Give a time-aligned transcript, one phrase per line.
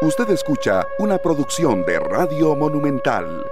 [0.00, 3.44] Usted escucha una producción de Radio Monumental.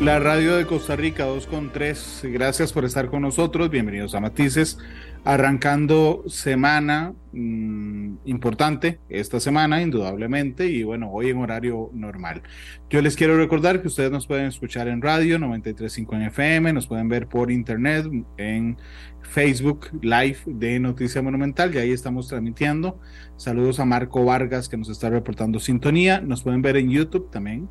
[0.00, 4.78] La radio de Costa Rica 2.3, gracias por estar con nosotros, bienvenidos a Matices,
[5.24, 12.42] arrancando semana mmm, importante esta semana, indudablemente, y bueno, hoy en horario normal.
[12.88, 16.86] Yo les quiero recordar que ustedes nos pueden escuchar en radio 93.5 en FM, nos
[16.86, 18.76] pueden ver por internet en
[19.22, 22.98] Facebook Live de Noticia Monumental, y ahí estamos transmitiendo.
[23.36, 26.20] Saludos a Marco Vargas que nos está reportando sintonía.
[26.20, 27.68] Nos pueden ver en YouTube también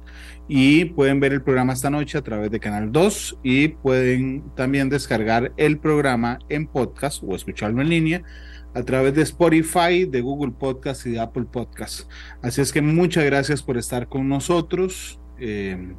[0.47, 4.89] y pueden ver el programa esta noche a través de Canal 2 y pueden también
[4.89, 8.23] descargar el programa en podcast o escucharlo en línea
[8.73, 12.09] a través de Spotify, de Google Podcast y de Apple Podcast.
[12.41, 15.19] Así es que muchas gracias por estar con nosotros.
[15.39, 15.93] Eh,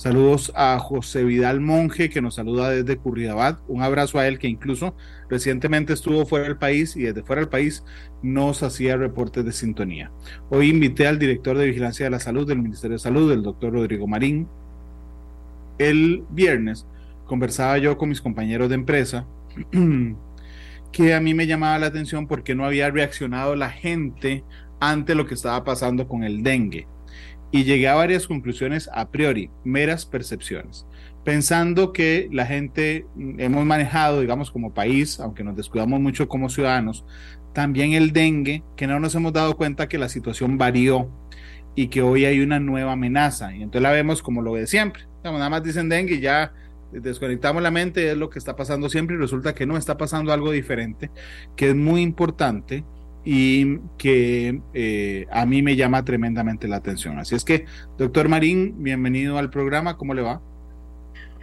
[0.00, 3.60] Saludos a José Vidal Monje, que nos saluda desde Curridabat.
[3.68, 4.94] Un abrazo a él, que incluso
[5.28, 7.84] recientemente estuvo fuera del país y desde fuera del país
[8.22, 10.10] nos hacía reportes de sintonía.
[10.48, 13.74] Hoy invité al director de Vigilancia de la Salud del Ministerio de Salud, el doctor
[13.74, 14.48] Rodrigo Marín.
[15.78, 16.86] El viernes
[17.26, 19.26] conversaba yo con mis compañeros de empresa
[20.92, 24.44] que a mí me llamaba la atención porque no había reaccionado la gente
[24.80, 26.86] ante lo que estaba pasando con el dengue
[27.52, 30.86] y llegué a varias conclusiones a priori, meras percepciones,
[31.24, 36.48] pensando que la gente mm, hemos manejado, digamos, como país, aunque nos descuidamos mucho como
[36.48, 37.04] ciudadanos,
[37.52, 41.10] también el dengue, que no nos hemos dado cuenta que la situación varió
[41.74, 43.52] y que hoy hay una nueva amenaza.
[43.52, 45.04] Y entonces la vemos como lo de siempre.
[45.24, 46.52] nada más dicen dengue y ya
[46.92, 50.32] desconectamos la mente, es lo que está pasando siempre y resulta que no está pasando
[50.32, 51.10] algo diferente,
[51.56, 52.84] que es muy importante
[53.24, 57.18] y que eh, a mí me llama tremendamente la atención.
[57.18, 57.66] Así es que,
[57.98, 60.40] doctor Marín, bienvenido al programa, ¿cómo le va?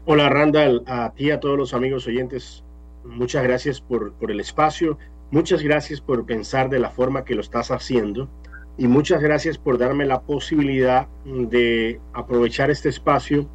[0.06, 2.64] Hola Randall, a ti, a todos los amigos oyentes,
[3.04, 4.98] muchas gracias por, por el espacio,
[5.32, 8.30] muchas gracias por pensar de la forma que lo estás haciendo
[8.78, 13.50] y muchas gracias por darme la posibilidad de aprovechar este espacio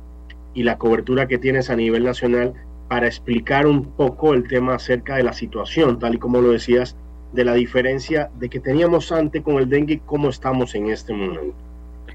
[0.54, 2.54] y la cobertura que tienes a nivel nacional
[2.88, 6.96] para explicar un poco el tema acerca de la situación, tal y como lo decías,
[7.32, 11.14] de la diferencia de que teníamos antes con el dengue y cómo estamos en este
[11.14, 11.54] momento.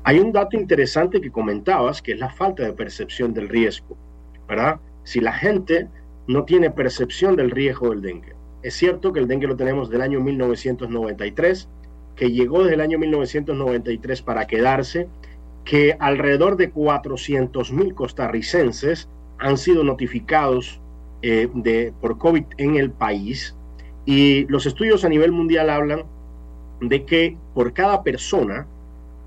[0.03, 3.97] Hay un dato interesante que comentabas, que es la falta de percepción del riesgo,
[4.47, 4.79] ¿verdad?
[5.03, 5.87] Si la gente
[6.27, 8.33] no tiene percepción del riesgo del dengue.
[8.61, 11.67] Es cierto que el dengue lo tenemos del año 1993,
[12.15, 15.07] que llegó desde el año 1993 para quedarse,
[15.67, 20.79] que alrededor de 400 mil costarricenses han sido notificados
[21.22, 23.53] eh, de, por COVID en el país,
[24.05, 26.05] y los estudios a nivel mundial hablan
[26.79, 28.66] de que por cada persona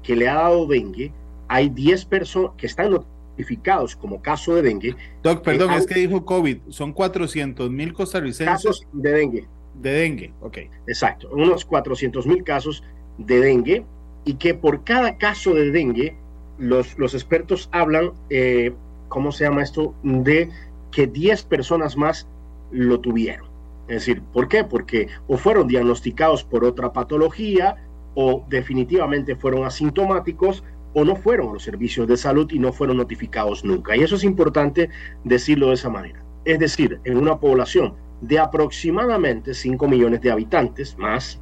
[0.02, 1.12] que le ha dado dengue,
[1.46, 4.96] hay 10 personas que están notificados como caso de dengue.
[5.22, 8.46] Doc, perdón, es que dijo COVID, son 400 mil costarricenses.
[8.46, 9.48] Casos de dengue.
[9.74, 10.58] De dengue, ok.
[10.86, 12.82] Exacto, unos 400 mil casos
[13.18, 13.84] de dengue
[14.24, 16.16] y que por cada caso de dengue,
[16.60, 18.72] los, los expertos hablan, eh,
[19.08, 19.94] ¿cómo se llama esto?
[20.02, 20.50] De
[20.92, 22.28] que 10 personas más
[22.70, 23.48] lo tuvieron.
[23.88, 24.62] Es decir, ¿por qué?
[24.62, 27.76] Porque o fueron diagnosticados por otra patología
[28.14, 30.62] o definitivamente fueron asintomáticos
[30.92, 33.96] o no fueron a los servicios de salud y no fueron notificados nunca.
[33.96, 34.90] Y eso es importante
[35.24, 36.22] decirlo de esa manera.
[36.44, 41.40] Es decir, en una población de aproximadamente 5 millones de habitantes, más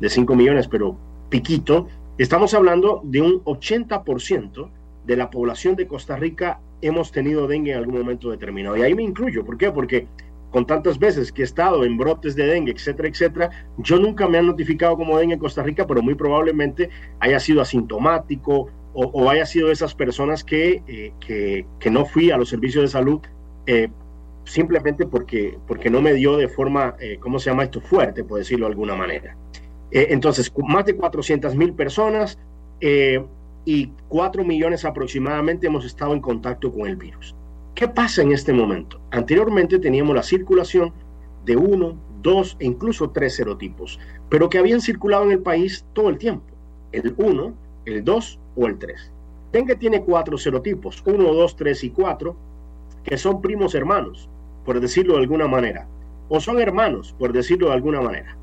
[0.00, 0.96] de 5 millones, pero
[1.28, 1.88] piquito,
[2.22, 4.70] estamos hablando de un 80%
[5.06, 8.76] de la población de Costa Rica hemos tenido dengue en algún momento determinado.
[8.76, 9.44] Y ahí me incluyo.
[9.44, 9.70] ¿Por qué?
[9.70, 10.06] Porque
[10.50, 14.38] con tantas veces que he estado en brotes de dengue, etcétera, etcétera, yo nunca me
[14.38, 19.46] han notificado como dengue en Costa Rica, pero muy probablemente haya sido asintomático o, haya
[19.46, 23.20] sido de esas personas que, eh, que, que, no fui a los servicios de salud
[23.66, 23.88] eh,
[24.44, 27.80] simplemente porque, porque no me dio de forma, eh, ¿cómo se llama esto?
[27.80, 29.36] Fuerte, por decirlo de alguna manera.
[29.90, 32.38] Entonces, más de 400 mil personas
[33.64, 37.34] y 4 millones aproximadamente hemos estado en contacto con el virus.
[37.74, 39.00] ¿Qué pasa en este momento?
[39.10, 40.92] Anteriormente teníamos la circulación
[41.44, 43.98] de uno, dos e incluso tres serotipos,
[44.28, 46.44] pero que habían circulado en el país todo el tiempo.
[46.92, 47.54] El 1,
[47.86, 49.12] el 2 o el 3.
[49.52, 52.36] Dengue tiene cuatro serotipos, 1, 2, 3 y 4,
[53.04, 54.28] que son primos hermanos,
[54.64, 55.88] por decirlo de alguna manera,
[56.28, 58.36] o son hermanos, por decirlo de alguna manera,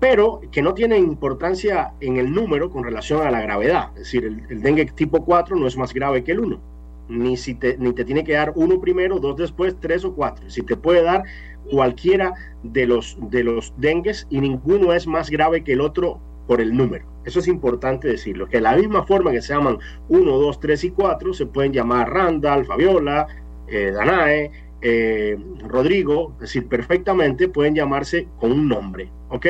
[0.00, 3.90] pero que no tienen importancia en el número con relación a la gravedad.
[3.94, 6.60] Es decir, el, el dengue tipo 4 no es más grave que el 1
[7.08, 10.48] ni, si te, ni te tiene que dar uno primero, dos después, tres o cuatro.
[10.50, 11.24] Si te puede dar
[11.70, 16.60] cualquiera de los, de los dengues y ninguno es más grave que el otro por
[16.60, 17.06] el número.
[17.24, 19.78] Eso es importante decirlo, que de la misma forma que se llaman
[20.08, 23.26] 1, 2, 3 y 4, se pueden llamar Randall, Fabiola,
[23.66, 24.50] eh, Danae,
[24.80, 25.36] eh,
[25.66, 29.46] Rodrigo, es decir, perfectamente pueden llamarse con un nombre, ¿ok?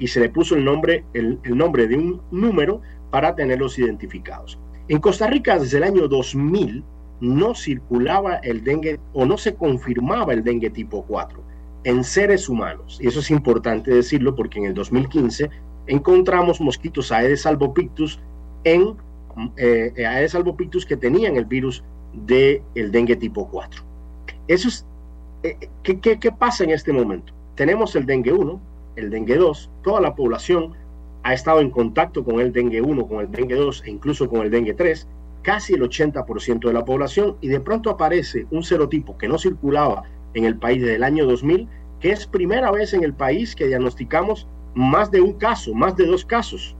[0.00, 2.80] Y se le puso el nombre, el, el nombre de un número
[3.10, 4.58] para tenerlos identificados.
[4.88, 6.82] En Costa Rica desde el año 2000
[7.20, 11.40] no circulaba el dengue o no se confirmaba el dengue tipo 4
[11.84, 12.98] en seres humanos.
[13.00, 15.50] Y eso es importante decirlo porque en el 2015
[15.86, 18.20] encontramos mosquitos Aedes albopictus
[18.64, 18.96] en
[19.56, 23.82] eh, Aedes albopictus que tenían el virus del el dengue tipo 4.
[24.48, 24.86] Eso es,
[25.42, 27.32] eh, ¿qué, qué, qué pasa en este momento?
[27.54, 28.60] Tenemos el dengue 1,
[28.96, 30.72] el dengue 2, toda la población
[31.22, 34.42] ha estado en contacto con el dengue 1, con el dengue 2 e incluso con
[34.42, 35.06] el dengue 3,
[35.42, 40.04] casi el 80% de la población, y de pronto aparece un serotipo que no circulaba
[40.34, 41.68] en el país desde el año 2000,
[42.00, 46.06] que es primera vez en el país que diagnosticamos más de un caso, más de
[46.06, 46.74] dos casos.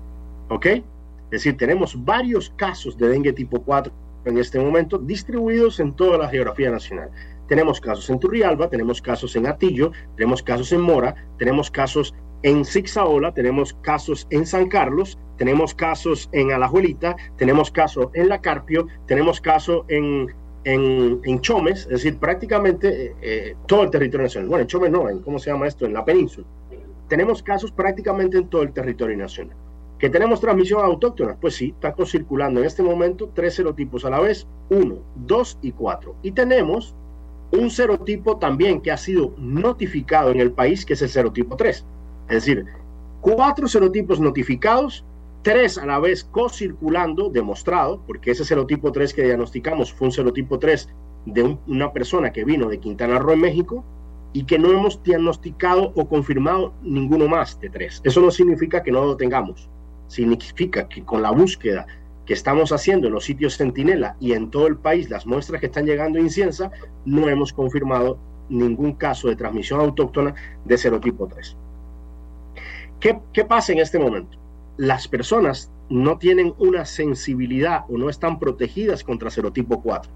[0.49, 0.67] ¿Ok?
[0.67, 0.83] Es
[1.31, 3.93] decir, tenemos varios casos de dengue tipo 4
[4.25, 7.11] en este momento distribuidos en toda la geografía nacional.
[7.51, 12.15] Tenemos casos en Turrialba, tenemos casos en Atillo, tenemos casos en Mora, tenemos casos
[12.45, 18.41] en Zigzaola, tenemos casos en San Carlos, tenemos casos en Alajuelita, tenemos casos en La
[18.41, 20.33] Carpio, tenemos casos en,
[20.63, 24.49] en, en, Chomes, es decir, prácticamente eh, eh, todo el territorio nacional.
[24.49, 25.87] Bueno, en Chomes no, en, ¿cómo se llama esto?
[25.87, 26.47] En la península.
[27.09, 29.57] Tenemos casos prácticamente en todo el territorio nacional.
[29.99, 31.37] ¿Que tenemos transmisión autóctona?
[31.41, 35.73] Pues sí, está circulando en este momento tres serotipos a la vez, uno, dos y
[35.73, 36.15] cuatro.
[36.23, 36.95] Y tenemos
[37.53, 41.85] un serotipo también que ha sido notificado en el país, que es el serotipo 3.
[42.29, 42.65] Es decir,
[43.21, 45.05] cuatro serotipos notificados,
[45.43, 50.59] tres a la vez co-circulando, demostrado, porque ese serotipo 3 que diagnosticamos fue un serotipo
[50.59, 50.89] 3
[51.27, 53.85] de un, una persona que vino de Quintana Roo en México
[54.33, 58.01] y que no hemos diagnosticado o confirmado ninguno más de tres.
[58.05, 59.69] Eso no significa que no lo tengamos,
[60.07, 61.87] significa que con la búsqueda
[62.31, 65.67] que estamos haciendo en los sitios Centinela y en todo el país, las muestras que
[65.67, 66.71] están llegando a Inciensa,
[67.05, 71.57] no hemos confirmado ningún caso de transmisión autóctona de serotipo 3.
[73.01, 74.39] ¿Qué, ¿Qué pasa en este momento?
[74.77, 80.09] Las personas no tienen una sensibilidad o no están protegidas contra serotipo 4.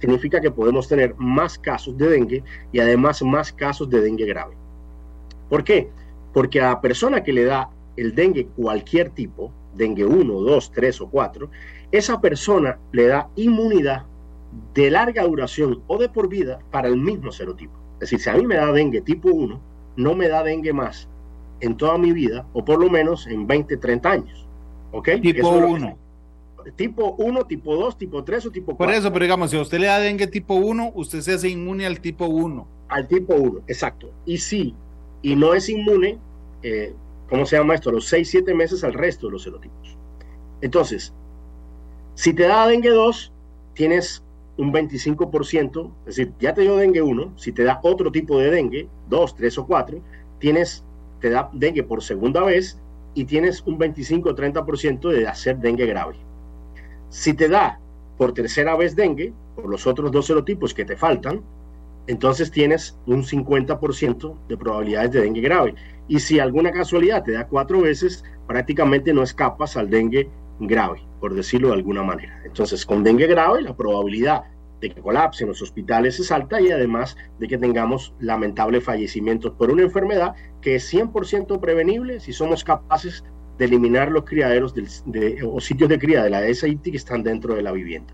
[0.00, 4.54] Significa que podemos tener más casos de dengue y además más casos de dengue grave.
[5.48, 5.90] ¿Por qué?
[6.32, 11.00] Porque a la persona que le da el dengue cualquier tipo, dengue 1, 2, 3
[11.00, 11.50] o 4,
[11.92, 14.04] esa persona le da inmunidad
[14.74, 17.74] de larga duración o de por vida para el mismo serotipo.
[17.94, 19.60] Es decir, si a mí me da dengue tipo 1,
[19.96, 21.08] no me da dengue más
[21.60, 24.46] en toda mi vida, o por lo menos en 20, 30 años.
[24.92, 25.08] ¿Ok?
[25.22, 25.98] Tipo 1.
[26.74, 28.86] Tipo 1, tipo 2, tipo 3 o tipo 4.
[28.86, 31.86] Por eso, pero digamos, si usted le da dengue tipo 1, usted se hace inmune
[31.86, 32.66] al tipo 1.
[32.88, 34.10] Al tipo 1, exacto.
[34.24, 34.74] Y sí,
[35.22, 36.18] y no es inmune,
[36.62, 36.92] eh,
[37.28, 37.90] ¿cómo se llama esto?
[37.90, 39.96] Los 6, 7 meses al resto de los serotipos.
[40.60, 41.12] Entonces,
[42.14, 43.32] si te da dengue 2,
[43.74, 44.22] tienes
[44.56, 48.50] un 25%, es decir, ya te dio dengue 1, si te da otro tipo de
[48.50, 50.00] dengue, 2, 3 o 4,
[50.38, 50.82] tienes
[51.20, 52.78] te da dengue por segunda vez
[53.14, 56.16] y tienes un 25 o 30% de hacer dengue grave.
[57.08, 57.80] Si te da
[58.18, 61.42] por tercera vez dengue, por los otros dos serotipos que te faltan,
[62.06, 65.74] entonces tienes un 50% de probabilidades de dengue grave.
[66.08, 70.28] Y si alguna casualidad te da cuatro veces, prácticamente no escapas al dengue
[70.60, 72.40] grave, por decirlo de alguna manera.
[72.44, 74.44] Entonces, con dengue grave, la probabilidad
[74.80, 79.70] de que colapsen los hospitales es alta y además de que tengamos lamentables fallecimientos por
[79.70, 83.24] una enfermedad que es 100% prevenible si somos capaces
[83.58, 87.54] de eliminar los criaderos de, o sitios de cría de la SIT que están dentro
[87.54, 88.12] de la vivienda.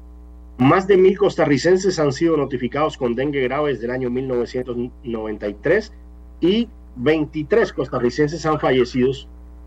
[0.58, 5.92] Más de mil costarricenses han sido notificados con dengue grave desde el año 1993
[6.40, 9.10] y 23 costarricenses han fallecido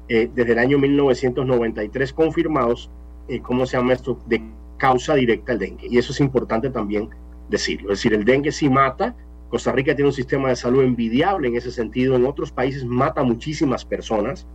[0.07, 2.91] eh, desde el año 1993 confirmados,
[3.27, 4.41] eh, ¿cómo se llama esto?, de
[4.77, 5.87] causa directa el dengue.
[5.89, 7.09] Y eso es importante también
[7.49, 7.91] decirlo.
[7.91, 9.15] Es decir, el dengue sí mata.
[9.49, 12.15] Costa Rica tiene un sistema de salud envidiable en ese sentido.
[12.15, 14.45] En otros países mata muchísimas personas.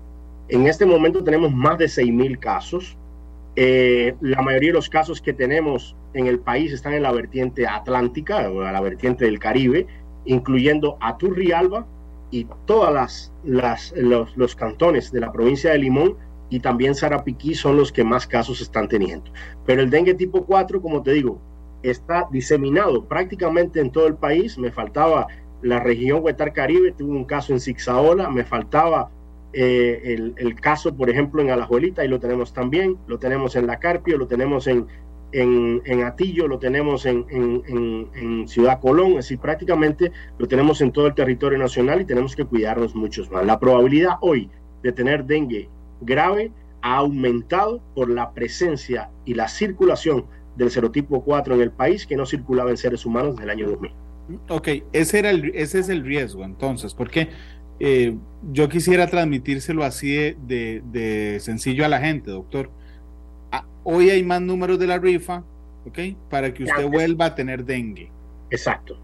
[0.48, 2.96] En este momento tenemos más de 6.000 casos.
[3.56, 7.66] Eh, la mayoría de los casos que tenemos en el país están en la vertiente
[7.66, 9.86] atlántica o la vertiente del Caribe,
[10.24, 11.86] incluyendo Aturrialba
[12.30, 16.16] y todas las, las los, los cantones de la provincia de Limón
[16.48, 19.30] y también Sarapiquí son los que más casos están teniendo.
[19.64, 21.40] Pero el dengue tipo 4, como te digo,
[21.82, 24.58] está diseminado prácticamente en todo el país.
[24.58, 25.28] Me faltaba
[25.62, 29.10] la región Huetar Caribe, tuvo un caso en Zixaola, me faltaba
[29.52, 33.66] eh, el, el, caso, por ejemplo, en Alajuelita, y lo tenemos también, lo tenemos en
[33.66, 34.86] La Carpio, lo tenemos en,
[35.32, 41.14] en, Atillo, lo tenemos en, Ciudad Colón, es decir, prácticamente lo tenemos en todo el
[41.14, 43.44] territorio nacional y tenemos que cuidarnos muchos más.
[43.44, 44.50] La probabilidad hoy
[44.82, 45.68] de tener dengue
[46.00, 50.24] grave ha aumentado por la presencia y la circulación
[50.56, 53.68] del serotipo 4 en el país que no circulaba en seres humanos desde el año
[53.70, 53.92] 2000.
[54.48, 57.28] Ok, ese, era el, ese es el riesgo entonces, porque
[57.80, 58.14] eh,
[58.52, 62.70] yo quisiera transmitírselo así de, sencillo a la gente, doctor.
[63.52, 65.44] Ah, hoy hay más números de la rifa,
[65.86, 65.98] ¿ok?
[66.28, 68.10] Para que usted vuelva a tener dengue.
[68.50, 68.98] Exacto.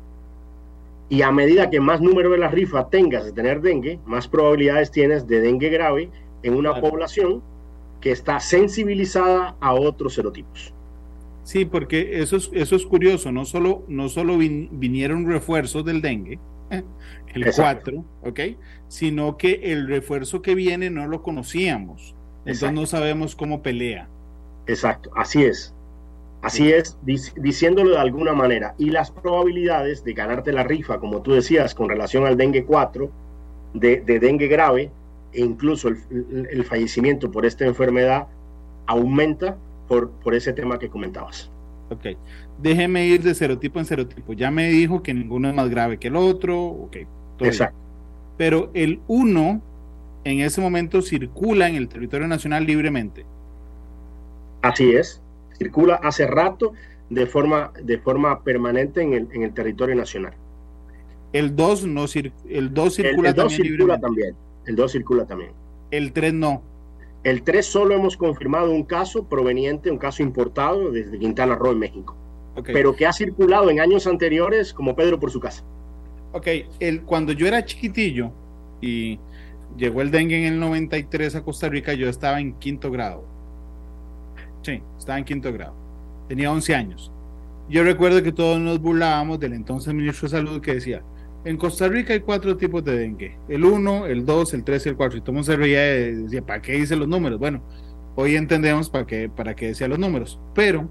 [1.08, 4.90] Y a medida que más número de la rifa tengas de tener dengue, más probabilidades
[4.90, 6.10] tienes de dengue grave
[6.42, 7.42] en una población
[8.00, 10.72] que está sensibilizada a otros serotipos.
[11.44, 16.40] Sí, porque eso es, eso es curioso, no solo, no solo vinieron refuerzos del dengue,
[16.70, 18.40] el 4, ¿ok?
[18.88, 24.08] Sino que el refuerzo que viene no lo conocíamos, entonces no sabemos cómo pelea.
[24.66, 25.72] Exacto, así es.
[26.42, 26.96] Así es,
[27.36, 28.74] diciéndolo de alguna manera.
[28.78, 33.10] Y las probabilidades de ganarte la rifa, como tú decías, con relación al dengue 4,
[33.74, 34.92] de, dengue grave,
[35.32, 38.28] e incluso el, fallecimiento por esta enfermedad,
[38.86, 39.56] aumenta
[39.88, 41.50] por, por ese tema que comentabas.
[41.90, 42.16] Ok,
[42.60, 44.32] déjeme ir de serotipo en serotipo.
[44.32, 46.64] Ya me dijo que ninguno es más grave que el otro.
[46.64, 46.98] Ok,
[47.40, 47.76] exacto.
[48.36, 49.62] Pero el 1
[50.24, 53.24] en ese momento circula en el territorio nacional libremente.
[54.66, 55.22] Así es,
[55.58, 56.72] circula hace rato
[57.08, 60.34] de forma, de forma permanente en el, en el territorio nacional.
[61.32, 62.06] El 2 no
[62.48, 64.34] el 2 circula, el, el 2 circula también.
[64.66, 65.52] El 2 circula también.
[65.90, 66.62] El 3 no.
[67.22, 71.78] El 3 solo hemos confirmado un caso proveniente, un caso importado desde Quintana Roo en
[71.78, 72.16] México,
[72.64, 75.64] pero que ha circulado en años anteriores como Pedro por su casa.
[76.32, 76.48] Ok,
[76.80, 78.32] el, cuando yo era chiquitillo
[78.80, 79.18] y
[79.76, 83.35] llegó el dengue en el 93 a Costa Rica, yo estaba en quinto grado.
[84.66, 85.76] Sí, estaba en quinto grado.
[86.26, 87.12] Tenía 11 años.
[87.68, 91.04] Yo recuerdo que todos nos burlábamos del entonces ministro de Salud que decía,
[91.44, 93.38] en Costa Rica hay cuatro tipos de dengue.
[93.48, 95.18] El 1, el 2, el 3 y el 4.
[95.18, 97.38] Y todo el mundo se reía y decía, ¿para qué dice los números?
[97.38, 97.62] Bueno,
[98.16, 100.40] hoy entendemos para qué, para qué decía los números.
[100.52, 100.90] Pero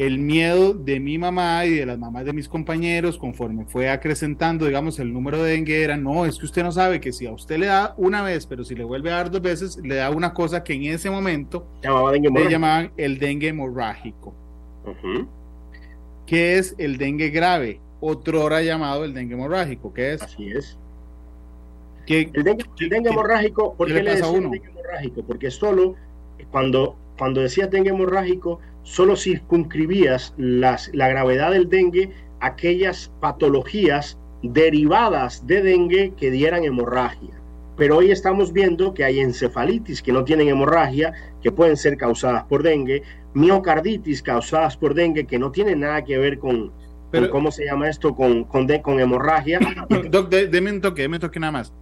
[0.00, 4.64] el miedo de mi mamá y de las mamás de mis compañeros, conforme fue acrecentando,
[4.64, 7.32] digamos, el número de dengue era, no, es que usted no sabe que si a
[7.32, 10.08] usted le da una vez, pero si le vuelve a dar dos veces, le da
[10.08, 14.34] una cosa que en ese momento le llamaban el dengue hemorrágico.
[16.24, 17.80] ¿Qué es el dengue grave?
[18.00, 20.22] otro hora llamado el dengue hemorrágico, ¿qué es?
[20.22, 20.78] Así es.
[22.06, 25.22] el dengue, hemorrágico, ¿por qué, le, pasa dengue hemorrágico?
[25.24, 25.94] Porque solo
[26.50, 28.60] cuando, cuando decías dengue hemorrágico,
[28.90, 36.64] solo circunscribías las, la gravedad del dengue a aquellas patologías derivadas de dengue que dieran
[36.64, 37.40] hemorragia.
[37.76, 42.42] Pero hoy estamos viendo que hay encefalitis que no tienen hemorragia, que pueden ser causadas
[42.44, 46.72] por dengue, miocarditis causadas por dengue, que no tienen nada que ver con,
[47.30, 48.14] ¿Cómo se llama esto?
[48.14, 49.60] Con, con, con hemorragia.
[50.10, 51.72] Doc, deme un toque, un toque nada más.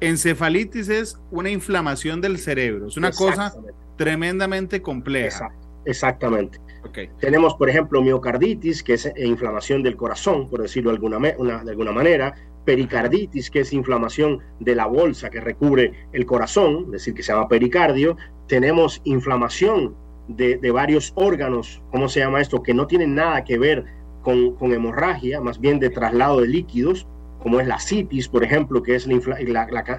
[0.00, 3.54] Encefalitis es una inflamación del cerebro, es una cosa
[3.96, 5.52] tremendamente compleja.
[5.86, 6.60] Exactamente.
[6.88, 7.10] Okay.
[7.18, 11.92] Tenemos, por ejemplo, miocarditis, que es inflamación del corazón, por decirlo de alguna, de alguna
[11.92, 17.22] manera, pericarditis, que es inflamación de la bolsa que recubre el corazón, es decir, que
[17.22, 18.16] se llama pericardio.
[18.46, 19.96] Tenemos inflamación
[20.28, 22.62] de, de varios órganos, ¿cómo se llama esto?
[22.62, 23.84] Que no tienen nada que ver
[24.26, 27.06] con, hemorragia, más bien de traslado de líquidos,
[27.38, 29.22] como es la citis, por ejemplo, que es el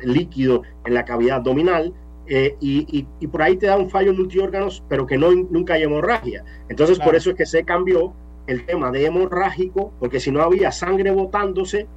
[0.04, 1.94] líquido en la cavidad abdominal,
[2.28, 6.44] eh, y, por ahí te da un fallo multiórganos, pero que no, nunca hay hemorragia.
[6.70, 8.14] Entonces, por eso es que se cambió
[8.48, 11.88] el tema de hemorrágico, porque si no había sangre botándose,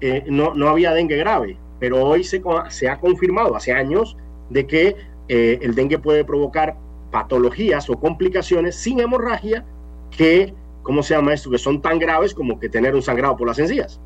[0.00, 1.58] eh, no, no había dengue grave.
[1.80, 4.16] Pero hoy se, se ha confirmado hace años
[4.50, 4.96] de que
[5.28, 6.76] eh, el dengue puede provocar
[7.10, 9.64] patologías o complicaciones sin hemorragia
[10.10, 10.54] que
[10.88, 11.50] ¿cómo se llama esto?
[11.50, 14.00] Que son tan graves como que tener un sangrado por las encías.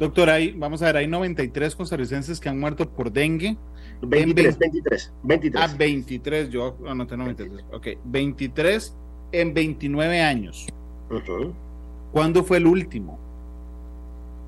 [0.00, 3.56] Doctor, ahí, vamos a ver, hay 93 costarricenses que han muerto por dengue.
[4.02, 5.62] 23, 23, 23.
[5.62, 7.64] Ah, 23, yo anoté 93.
[7.72, 8.96] Ok, 23
[9.32, 10.66] en 29 años.
[12.12, 13.18] ¿Cuándo fue el último?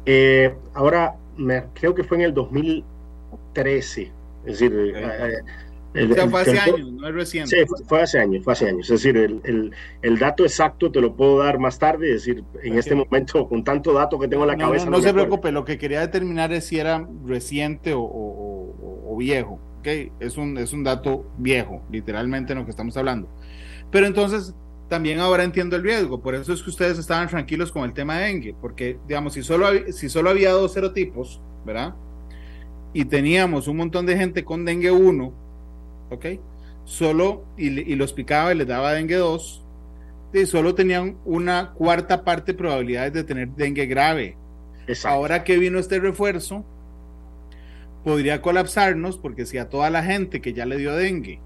[0.06, 4.12] Eh, ahora, me, creo que fue en el 2013.
[4.44, 4.72] Es decir,
[5.94, 7.56] eh, fue hace años, no es reciente.
[7.56, 8.90] Sí, fue, hace años, fue hace años.
[8.90, 12.76] Es decir, el, el, dato exacto te lo puedo dar más tarde, es decir, en
[12.76, 14.90] este momento, con tanto dato que tengo en la cabeza.
[14.90, 18.43] No, se preocupe, lo que quería determinar es si era reciente o, o,
[19.16, 19.58] viejo.
[19.80, 20.12] ¿okay?
[20.20, 23.28] Es, un, es un dato viejo, literalmente en lo que estamos hablando.
[23.90, 24.54] Pero entonces,
[24.88, 28.18] también ahora entiendo el riesgo, por eso es que ustedes estaban tranquilos con el tema
[28.18, 31.94] de dengue, porque, digamos, si solo, si solo había dos serotipos, ¿verdad?
[32.92, 35.44] Y teníamos un montón de gente con dengue 1
[36.10, 36.26] ¿ok?
[36.84, 39.64] Solo, y, los picaba y les daba dengue 2,
[40.34, 44.36] y solo tenían una cuarta parte de probabilidades de tener dengue grave.
[45.04, 46.64] Ahora que vino este refuerzo,
[48.04, 51.40] podría colapsarnos porque si a toda la gente que ya le dio dengue,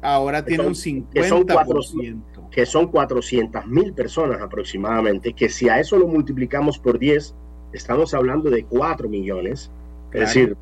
[0.00, 2.50] ahora tiene un 50%.
[2.50, 7.34] Que son 400 mil personas aproximadamente, que si a eso lo multiplicamos por 10,
[7.72, 9.70] estamos hablando de 4 millones.
[10.12, 10.56] Es decir,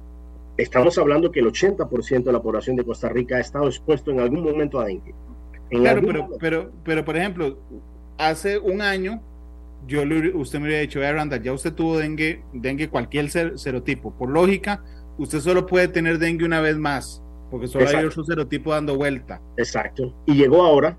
[0.57, 4.21] estamos hablando que el 80% de la población de Costa Rica ha estado expuesto en
[4.21, 5.15] algún momento a dengue.
[5.69, 7.59] claro, pero, pero, pero, por ejemplo,
[8.19, 9.21] hace un año,
[9.87, 10.03] yo
[10.35, 14.13] usted me hubiera dicho, Randa, ya usted tuvo dengue, dengue cualquier serotipo.
[14.13, 14.83] Por lógica,
[15.19, 19.41] usted solo puede tener dengue una vez más, porque solo hay otro serotipo dando vuelta.
[19.57, 20.15] Exacto.
[20.27, 20.97] Y llegó ahora.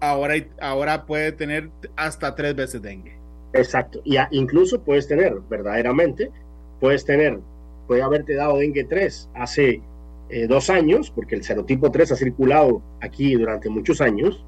[0.00, 3.16] Ahora, ahora puede tener hasta tres veces dengue.
[3.52, 4.00] Exacto.
[4.04, 6.30] Y incluso puedes tener, verdaderamente,
[6.80, 7.38] puedes tener,
[7.86, 9.80] puede haberte dado dengue 3 hace
[10.28, 14.44] eh, dos años, porque el serotipo 3 ha circulado aquí durante muchos años,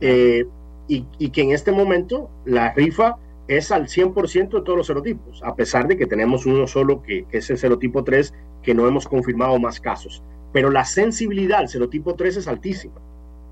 [0.00, 0.46] eh,
[0.88, 3.16] y, que en este momento la rifa
[3.48, 7.26] es al 100% de todos los serotipos, a pesar de que tenemos uno solo que,
[7.30, 10.22] es el serotipo 3, que no hemos confirmado más casos.
[10.52, 12.94] Pero la sensibilidad al serotipo 3 es altísima.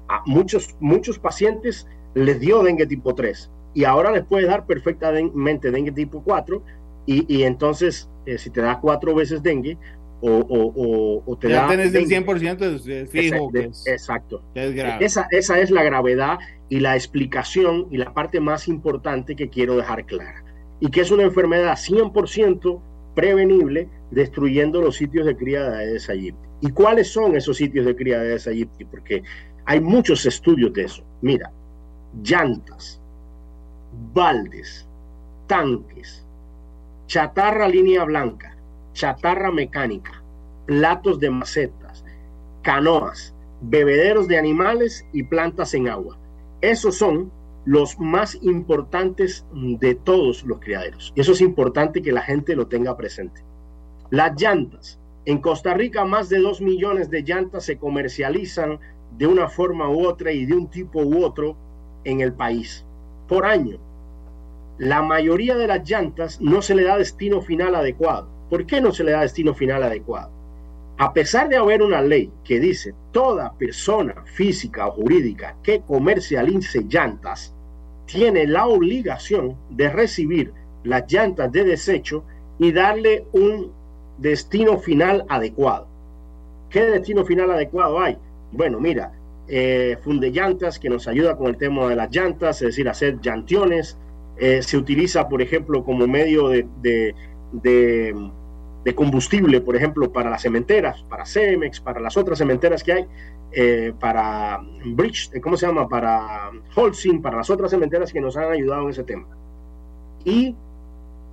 [0.08, 5.70] A muchos, muchos pacientes les dio dengue tipo 3 y ahora les puede dar perfectamente
[5.70, 6.62] dengue tipo 4
[7.06, 9.76] y, entonces eh, si te da cuatro veces dengue
[10.26, 13.50] o, o, te ya tenés el 100% de fijo.
[13.86, 14.42] exacto.
[14.54, 16.38] esa, esa es la gravedad
[16.68, 20.42] y la explicación y la parte más importante que quiero dejar clara.
[20.80, 22.80] Y que es una enfermedad 100%
[23.14, 26.48] prevenible destruyendo los sitios de cría de Aedes aegypti.
[26.60, 28.84] ¿Y cuáles son esos sitios de cría de Aedes aegypti?
[28.84, 29.22] Porque
[29.66, 31.04] hay muchos estudios de eso.
[31.20, 31.52] Mira,
[32.22, 33.00] llantas,
[34.12, 34.86] baldes,
[35.46, 36.24] tanques,
[37.06, 38.53] chatarra línea blanca,
[38.94, 40.22] chatarra mecánica,
[40.66, 42.04] platos de macetas,
[42.62, 46.16] canoas, bebederos de animales y plantas en agua.
[46.62, 47.30] Esos son
[47.66, 51.12] los más importantes de todos los criaderos.
[51.14, 53.42] Y eso es importante que la gente lo tenga presente.
[54.10, 54.98] Las llantas.
[55.26, 58.78] En Costa Rica más de dos millones de llantas se comercializan
[59.16, 61.56] de una forma u otra y de un tipo u otro
[62.04, 62.84] en el país
[63.28, 63.78] por año.
[64.76, 68.33] La mayoría de las llantas no se le da destino final adecuado.
[68.50, 70.30] ¿Por qué no se le da destino final adecuado?
[70.98, 76.84] A pesar de haber una ley que dice toda persona física o jurídica que comercialice
[76.88, 77.52] llantas
[78.06, 80.52] tiene la obligación de recibir
[80.84, 82.24] las llantas de desecho
[82.58, 83.72] y darle un
[84.18, 85.88] destino final adecuado.
[86.70, 88.16] ¿Qué destino final adecuado hay?
[88.52, 89.12] Bueno, mira,
[89.48, 93.20] eh, funde llantas que nos ayuda con el tema de las llantas, es decir, hacer
[93.20, 93.98] llantiones.
[94.36, 97.14] Eh, se utiliza, por ejemplo, como medio de, de,
[98.94, 103.06] combustible, por ejemplo, para las cementeras, para Cemex, para las otras cementeras que hay,
[103.52, 105.88] eh, para Bridge, ¿cómo se llama?
[105.88, 109.26] Para Holcim, para las otras cementeras que nos han ayudado en ese tema.
[110.24, 110.54] Y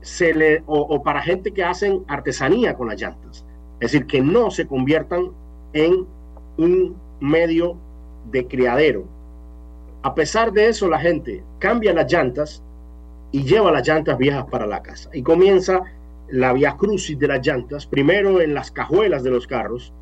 [0.01, 3.45] se le, o para gente que hacen artesanía con las llantas,
[3.79, 5.31] es decir, que no se conviertan
[5.73, 6.05] en
[6.57, 7.77] un medio
[8.31, 9.05] de criadero.
[10.03, 12.63] A pesar de eso, la gente cambia las llantas
[13.31, 15.09] y lleva las llantas viejas para la casa.
[15.13, 15.81] Y comienza
[16.31, 19.93] la vía crucis de las llantas, primero en las cajuelas de los carros,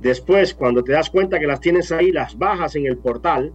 [0.00, 3.52] después cuando te das cuenta que las tienes ahí, las bajas en el portal,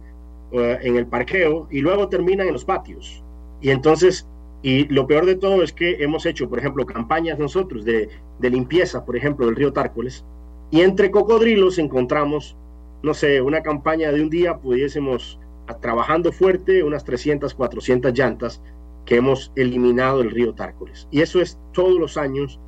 [0.52, 3.22] eh, en el parqueo, y luego terminan en los patios.
[3.60, 4.26] Y entonces,
[4.62, 8.08] y lo peor de todo es que hemos hecho, por ejemplo, campañas nosotros de,
[8.38, 10.24] de limpieza, por ejemplo, del río Tárcoles,
[10.70, 12.56] y entre cocodrilos encontramos
[13.04, 15.38] no sé, una campaña de un día pudiésemos,
[15.82, 18.62] trabajando fuerte, unas 300, 400 llantas
[19.04, 21.08] que hemos eliminado el río Tárcoles.
[21.10, 22.58] Y eso es todos los años.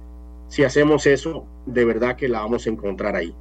[0.48, 3.34] Si hacemos eso, de verdad que la vamos a encontrar ahí.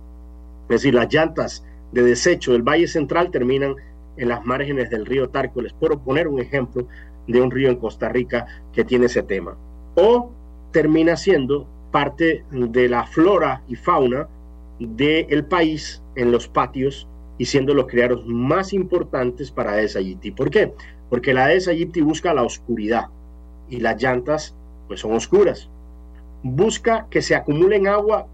[0.63, 3.75] Es decir, las llantas de desecho del Valle Central terminan
[4.17, 6.88] en las márgenes del río Tárcoles, por poner un ejemplo
[7.27, 9.58] de un río en Costa Rica que tiene ese tema.
[9.95, 10.31] O
[10.71, 14.27] termina siendo parte de la flora y fauna
[14.79, 20.31] del país en los patios y siendo los criaderos más importantes para Aedes aegypti.
[20.31, 20.73] ¿Por qué?
[21.09, 23.07] Porque la Aedes aegypti busca la oscuridad
[23.69, 24.55] y las llantas
[24.87, 25.69] pues son oscuras.
[26.43, 28.27] Busca que se acumule en agua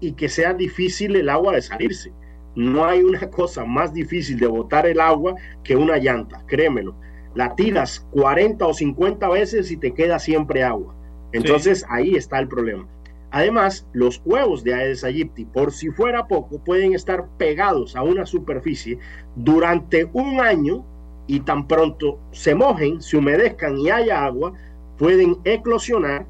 [0.00, 2.12] y que sea difícil el agua de salirse.
[2.54, 6.94] No hay una cosa más difícil de botar el agua que una llanta, créemelo.
[7.34, 10.94] La tiras 40 o 50 veces y te queda siempre agua.
[11.32, 12.86] Entonces ahí está el problema.
[13.30, 18.26] Además, los huevos de Aedes aegypti, por si fuera poco, pueden estar pegados a una
[18.26, 18.98] superficie
[19.36, 20.84] durante un año
[21.26, 24.52] y tan pronto se mojen, se humedezcan y haya agua,
[24.98, 26.26] pueden eclosionar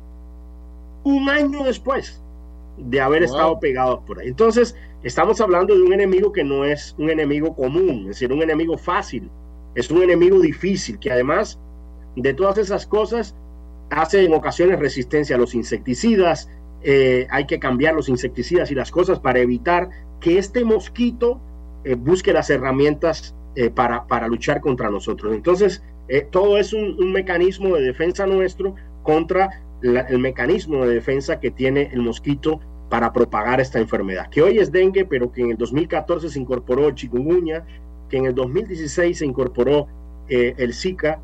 [1.05, 2.23] un año después
[2.77, 4.29] de haber estado pegados por ahí.
[4.29, 8.43] Entonces, estamos hablando de un enemigo que no es un enemigo común, es decir, un
[8.43, 9.31] enemigo fácil,
[9.75, 11.59] es un enemigo difícil, que además
[12.17, 13.35] de todas esas cosas
[13.91, 16.49] hace en ocasiones resistencia a los insecticidas,
[16.83, 19.89] eh, hay que cambiar los insecticidas y las cosas para evitar
[20.21, 21.41] que este mosquito
[21.85, 25.35] eh, busque las herramientas eh, para, para, luchar contra nosotros.
[25.35, 25.83] Entonces,
[26.31, 32.03] todo es un, mecanismo de defensa nuestro contra el mecanismo de defensa que tiene el
[32.03, 32.61] mosquito
[32.93, 36.89] para propagar esta enfermedad, que hoy es dengue, pero que en el 2014 se incorporó
[36.89, 37.65] el chikungunya,
[38.11, 39.87] que en el 2016 se incorporó
[40.29, 41.19] eh, el Zika,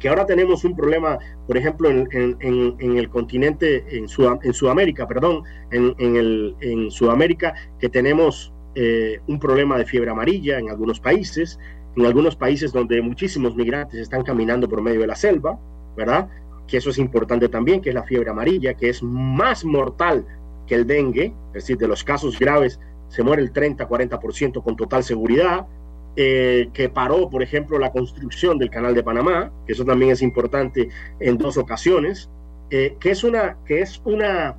[0.00, 1.16] que ahora tenemos un problema,
[1.46, 2.08] por ejemplo, en,
[2.40, 4.06] el continente, en,
[4.42, 10.58] en Sudamérica, perdón, en, el, en Sudamérica, que tenemos eh, un problema de fiebre amarilla
[10.58, 11.58] en algunos países,
[11.96, 15.58] en algunos países donde muchísimos migrantes están caminando por medio de la selva,
[15.96, 16.28] ¿verdad?
[16.66, 20.24] Que eso es importante también, que es la fiebre amarilla, que es más mortal
[20.66, 22.78] que el dengue, es decir, de los casos graves
[23.08, 25.66] se muere el 30-40% con total seguridad,
[26.14, 30.20] eh, que paró, por ejemplo, la construcción del canal de Panamá, que eso también es
[30.20, 30.88] importante
[31.20, 32.28] en dos ocasiones,
[32.70, 34.56] eh, que es, una, que es una,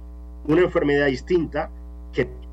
[0.48, 1.70] una enfermedad distinta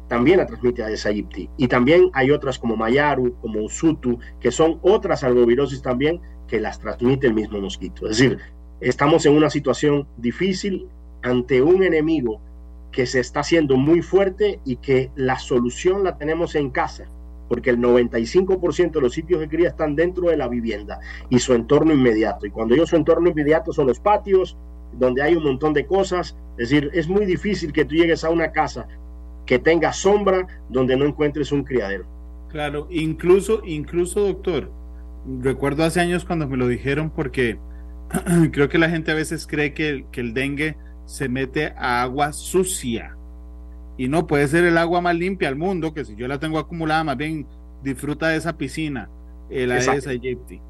[0.08, 1.50] también la transmite Aedes aegypti.
[1.56, 6.78] Y también hay otras como Mayaru, como Usutu, que son otras algovirosis también que las
[6.78, 8.08] transmite el mismo mosquito.
[8.08, 8.38] Es decir,
[8.80, 10.88] estamos en una situación difícil
[11.22, 12.40] ante un enemigo
[12.92, 17.08] que se está haciendo muy fuerte y que la solución la tenemos en casa
[17.48, 21.54] porque el 95% de los sitios de cría están dentro de la vivienda y su
[21.54, 22.46] entorno inmediato.
[22.46, 24.56] Y cuando digo su entorno inmediato son los patios,
[24.92, 26.36] donde hay un montón de cosas.
[26.58, 28.88] Es decir, es muy difícil que tú llegues a una casa
[29.46, 32.04] que tenga sombra donde no encuentres un criadero.
[32.48, 34.70] Claro, incluso, incluso doctor,
[35.40, 37.58] recuerdo hace años cuando me lo dijeron porque
[38.52, 42.32] creo que la gente a veces cree que, que el dengue se mete a agua
[42.32, 43.16] sucia
[43.96, 46.58] y no puede ser el agua más limpia del mundo, que si yo la tengo
[46.58, 47.46] acumulada, más bien
[47.82, 49.08] disfruta de esa piscina,
[49.48, 50.60] el Aedes aegypti.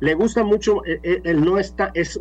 [0.00, 2.18] Le gusta mucho, él, eh, eh, no está, es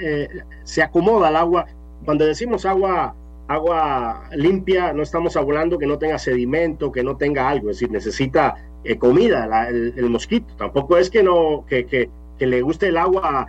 [0.00, 0.28] eh,
[0.62, 1.66] se acomoda al agua.
[2.04, 3.16] Cuando decimos agua,
[3.52, 7.90] agua limpia, no estamos hablando que no tenga sedimento, que no tenga algo, es decir,
[7.90, 8.54] necesita
[8.98, 10.54] comida el, mosquito.
[10.56, 12.08] Tampoco es que no, que, que,
[12.38, 13.46] que le guste el agua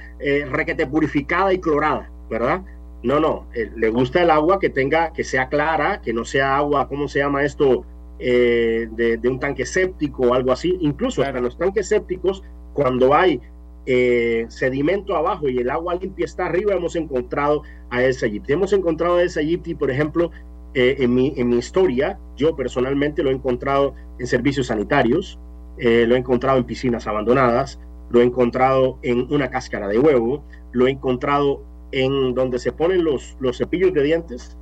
[0.50, 2.62] requete purificada y clorada, ¿verdad?
[3.04, 6.58] No, no, eh, le gusta el agua que tenga, que sea clara, que no sea
[6.58, 7.84] agua, ¿cómo se llama esto?
[8.20, 10.78] Eh, de, un tanque séptico o algo así.
[10.82, 13.42] Incluso en los tanques sépticos, cuando hay
[13.86, 18.54] eh, sedimento abajo y el agua limpia está arriba, hemos encontrado a ese aegypti.
[18.54, 20.32] Hemos encontrado a ese aegypti, por ejemplo,
[20.74, 25.38] en, mi, en mi historia, yo personalmente lo he encontrado en servicios sanitarios,
[25.78, 27.78] lo he encontrado en piscinas abandonadas,
[28.10, 33.04] lo he encontrado en una cáscara de huevo, lo he encontrado en donde se ponen
[33.04, 34.58] los, los cepillos de dientes,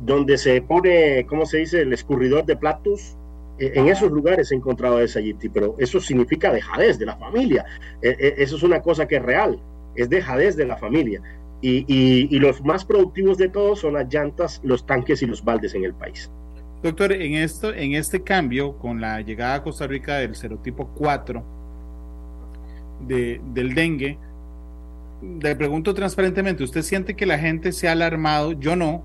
[0.00, 3.16] donde se pone, ¿cómo se dice?, el escurridor de platos.
[3.60, 7.64] En esos lugares he encontrado esa Yipti, pero eso significa dejadez de la familia.
[8.00, 9.60] E, e, eso es una cosa que es real,
[9.94, 11.20] es dejadez de la familia.
[11.62, 15.74] Y, y, los más productivos de todos son las llantas, los tanques y los baldes
[15.74, 16.30] en el país.
[16.82, 21.44] Doctor, en, esto, en este cambio, con la llegada a Costa Rica del serotipo 4
[23.06, 24.18] de, del dengue,
[25.22, 28.52] le pregunto transparentemente, ¿usted siente que la gente se ha alarmado?
[28.52, 29.02] Yo no.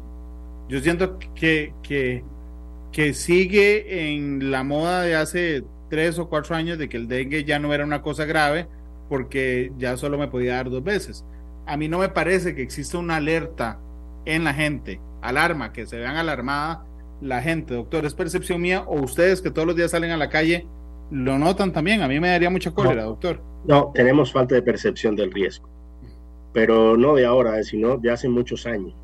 [0.70, 2.24] Yo siento que, que,
[2.96, 7.44] que sigue en la moda de hace tres o cuatro años de que el dengue
[7.44, 8.70] ya no era una cosa grave
[9.10, 11.26] porque ya solo me podía dar dos veces.
[11.66, 13.82] A mí no me parece que exista una alerta
[14.24, 16.86] en la gente, alarma, que se vean alarmada
[17.22, 18.06] la gente, doctor.
[18.06, 20.66] ¿Es percepción mía o ustedes que todos los días salen a la calle
[21.12, 22.02] lo notan también?
[22.02, 23.42] A mí me daría mucha cólera, doctor.
[23.66, 25.76] No, tenemos falta de percepción del riesgo
[26.56, 28.96] pero no de ahora, sino de hace muchos años.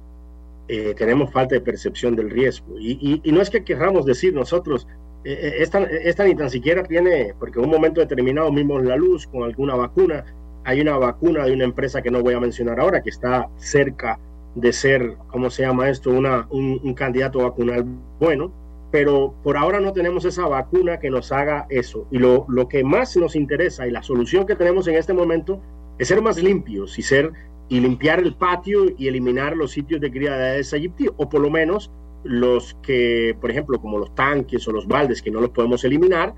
[0.73, 2.79] Eh, tenemos falta de percepción del riesgo.
[2.79, 4.87] Y, no es que querramos decir nosotros,
[5.25, 8.95] eh, eh, esta, esta, ni tan siquiera tiene, porque en un momento determinado vimos la
[8.95, 10.23] luz con alguna vacuna.
[10.63, 14.17] Hay una vacuna de una empresa que no voy a mencionar ahora, que está cerca
[14.55, 17.83] de ser, ¿cómo se llama esto?, una, un, candidato vacunal
[18.21, 18.53] bueno,
[18.91, 22.07] pero por ahora no tenemos esa vacuna que nos haga eso.
[22.11, 25.61] Y lo, lo que más nos interesa y la solución que tenemos en este momento
[25.99, 27.33] es ser más limpios y ser
[27.71, 31.39] y limpiar el patio y eliminar los sitios de cría de Aedes aegypti o por
[31.39, 31.89] lo menos
[32.25, 36.33] los que, por ejemplo, como los tanques o los baldes que no los podemos eliminar,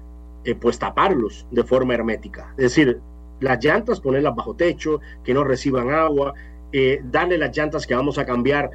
[0.45, 2.53] eh, pues taparlos de forma hermética.
[2.55, 2.99] Es decir,
[3.39, 6.35] las llantas ponerlas bajo techo, que no reciban agua,
[6.71, 8.69] eh, darle las llantas que vamos a cambiar.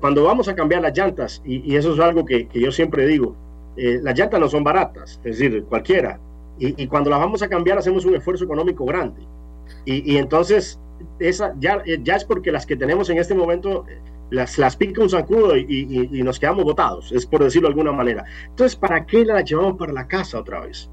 [0.00, 3.36] Cuando vamos a cambiar las llantas, y, eso es algo que, yo siempre digo,
[3.76, 6.18] eh, las llantas no son baratas, es decir, cualquiera.
[6.58, 9.22] Y, cuando las vamos a cambiar hacemos un esfuerzo económico grande.
[9.84, 10.80] Y, entonces,
[11.18, 13.84] esa ya, ya es porque las que tenemos en este momento
[14.30, 17.92] las, las pica un sacudo y, y, nos quedamos botados, es por decirlo de alguna
[17.92, 18.24] manera.
[18.48, 20.88] Entonces, ¿para qué las llevamos para la casa otra vez?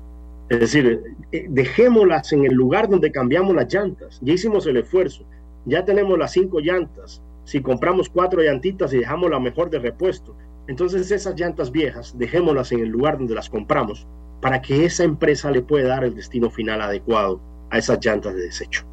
[0.50, 4.20] Es decir, eh, dejémoslas en el lugar donde cambiamos las llantas.
[4.22, 5.26] Ya hicimos el esfuerzo,
[5.66, 7.22] ya tenemos las cinco llantas.
[7.44, 10.36] Si compramos cuatro llantitas y dejamos la mejor de repuesto,
[10.68, 14.08] entonces esas llantas viejas, dejémoslas en el lugar donde las compramos
[14.42, 18.44] para que esa empresa le pueda dar el destino final adecuado a esas llantas de
[18.44, 18.86] desecho.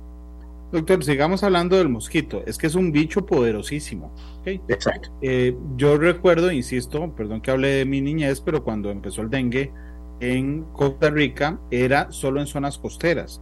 [0.74, 2.42] Doctor, sigamos hablando del mosquito.
[2.46, 4.12] Es que es un bicho poderosísimo.
[4.44, 5.08] Exacto.
[5.22, 9.72] Eh, yo recuerdo, insisto, perdón que hable de mi niñez, pero cuando empezó el dengue
[10.18, 13.40] en Costa Rica era solo en zonas costeras.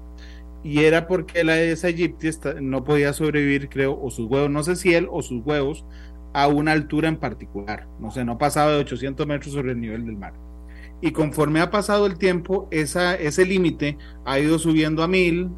[0.62, 2.28] Y era porque la Aedes aegypti
[2.60, 5.86] no podía sobrevivir, creo, o sus huevos, no sé si él o sus huevos,
[6.34, 7.88] a una altura en particular.
[7.98, 10.34] No sé, no pasaba de 800 metros sobre el nivel del mar.
[11.00, 15.48] Y conforme ha pasado el tiempo, esa, ese límite ha ido subiendo a 1000,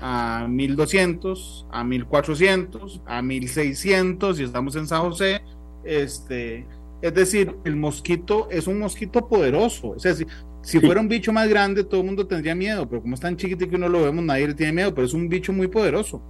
[0.00, 5.42] a 1200, a 1400, a 1600 y estamos en San José.
[5.84, 6.66] Este,
[7.02, 9.90] es decir, el mosquito es un mosquito poderoso.
[9.90, 10.26] O sea, si,
[10.62, 13.36] si fuera un bicho más grande, todo el mundo tendría miedo, pero como es tan
[13.36, 16.22] chiquito que uno lo vemos, nadie le tiene miedo, pero es un bicho muy poderoso.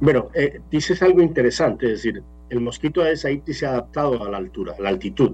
[0.00, 4.30] Bueno, eh, dices algo interesante, es decir, el mosquito de Aedes se ha adaptado a
[4.30, 5.32] la altura, a la altitud.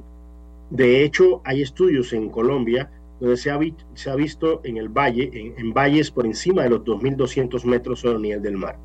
[0.70, 6.10] De hecho, hay estudios en Colombia donde se ha, visto en el valle, en, valles
[6.10, 8.78] por encima de los 2.200 metros sobre el nivel del mar.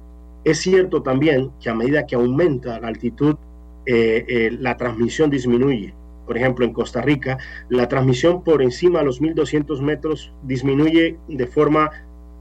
[0.43, 3.36] Es cierto también que a medida que aumenta la altitud,
[3.86, 5.93] eh, eh, la transmisión disminuye.
[6.26, 7.38] Por ejemplo, en Costa Rica,
[7.69, 11.91] la transmisión por encima de los 1.200 metros disminuye de forma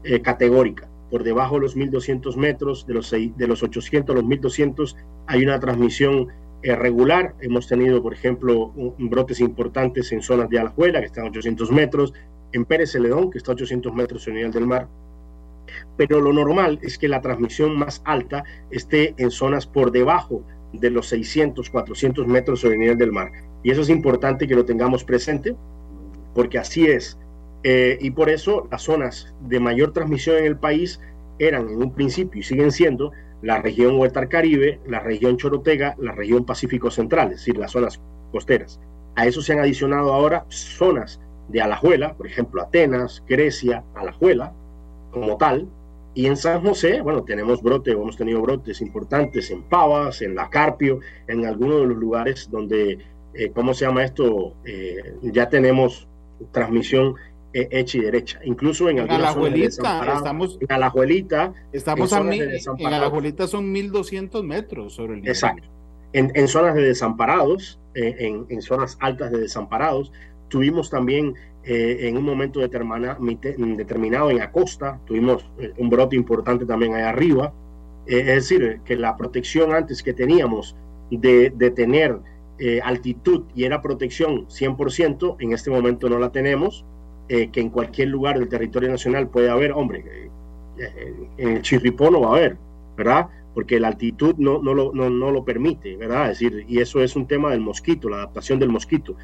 [0.03, 0.89] eh, categórica.
[1.09, 4.95] Por debajo de los 1.200 metros, de los, de los 800 a los 1.200,
[5.27, 6.29] hay una transmisión
[6.63, 7.35] regular.
[7.41, 12.13] Hemos tenido, por ejemplo, brotes importantes en zonas de Alajuela, que están a 800 metros,
[12.53, 14.87] en Pérez Celedón, que está a 800 metros sobre el nivel del mar.
[15.97, 20.89] Pero lo normal es que la transmisión más alta esté en zonas por debajo de
[20.89, 23.31] los 600, 400 metros sobre el nivel del mar.
[23.63, 25.55] Y eso es importante que lo tengamos presente,
[26.33, 27.17] porque así es.
[27.63, 30.99] Eh, y por eso las zonas de mayor transmisión en el país
[31.39, 33.11] eran en un principio y siguen siendo
[33.43, 38.01] la región Huertar Caribe, la región Chorotega, la región Pacífico Central, es decir, las zonas
[38.31, 38.79] costeras.
[39.15, 44.53] A eso se han adicionado ahora zonas de Alajuela, por ejemplo, Atenas, Grecia, Alajuela,
[45.11, 45.67] como tal.
[46.15, 50.49] Y en San José, bueno, tenemos brotes, hemos tenido brotes importantes en Pavas, en La
[50.49, 52.99] Carpio, en algunos de los lugares donde,
[53.33, 54.53] eh, ¿cómo se llama esto?
[54.63, 56.07] Eh, ya tenemos
[56.51, 57.15] transmisión
[57.53, 58.39] hecha y derecha.
[58.43, 62.25] Incluso en algunas Alajuelita, estamos, en Alajuelita, estamos en, a
[62.79, 65.31] en Alajuelita son 1200 metros sobre el nivel.
[65.31, 65.67] Exacto.
[66.13, 70.11] En, en, zonas de desamparados, eh, en, en, zonas altas de desamparados.
[70.47, 77.01] Tuvimos también eh, en un momento determinado en Acosta, tuvimos un brote importante también ahí
[77.01, 77.53] arriba.
[78.05, 80.75] es decir, que la protección antes que teníamos
[81.09, 82.19] de, de tener
[82.83, 86.85] altitud y era protección 100%, en este momento no la tenemos
[87.29, 90.29] eh, que en cualquier lugar del territorio nacional puede haber, hombre, eh,
[90.77, 92.57] eh, en Chirripó no va a haber,
[92.97, 93.27] ¿verdad?
[93.53, 96.31] Porque la altitud no, no, lo, no, no lo permite, ¿verdad?
[96.31, 99.15] Es decir, y eso es un tema del mosquito, la adaptación del mosquito.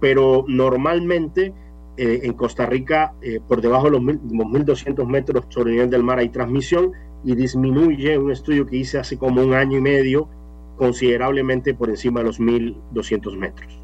[0.00, 1.52] Pero normalmente
[2.00, 3.12] en Costa Rica,
[3.48, 6.92] por debajo de los, 1.200 metros sobre el nivel del mar hay transmisión
[7.24, 10.28] y disminuye un estudio que hice hace como un año y medio
[10.76, 13.82] considerablemente por encima de los 1.200 metros.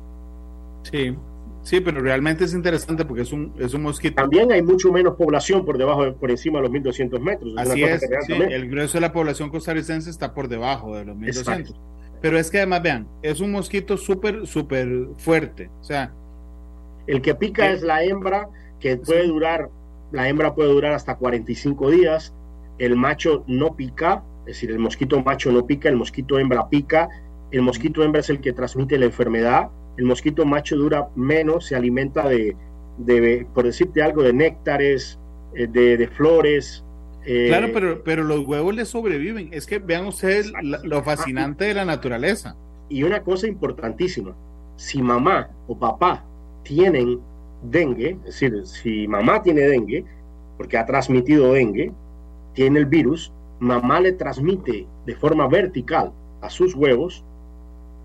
[0.84, 1.16] Sí,
[1.64, 4.16] Sí, pero realmente es interesante porque es un, es un mosquito.
[4.16, 7.54] También hay mucho menos población por debajo, por encima de los 1200 metros.
[7.56, 11.74] Así es, el grueso de la población costarricense está por debajo de los 1200.
[12.20, 15.70] Pero es que además, vean, es un mosquito súper, súper fuerte.
[15.80, 16.12] O sea,
[17.06, 19.70] el que pica es la hembra, que puede durar,
[20.12, 22.34] la hembra puede durar hasta 45 días.
[22.78, 27.08] El macho no pica, es decir, el mosquito macho no pica, el mosquito hembra pica.
[27.50, 31.76] El mosquito hembra es el que transmite la enfermedad el mosquito macho dura menos, se
[31.76, 32.56] alimenta de,
[32.98, 35.18] de por decirte algo, de néctares,
[35.54, 36.84] eh, de, flores.
[37.24, 39.48] Eh, claro, pero, pero los huevos le sobreviven.
[39.52, 42.56] Es que vean ustedes lo fascinante de la naturaleza.
[42.88, 44.34] Y una cosa importantísima,
[44.76, 46.24] si mamá o papá
[46.64, 47.20] tienen
[47.62, 50.04] dengue, es decir, si mamá tiene dengue,
[50.58, 51.92] porque ha transmitido dengue,
[52.52, 57.24] tiene el virus, mamá le transmite de forma vertical a sus huevos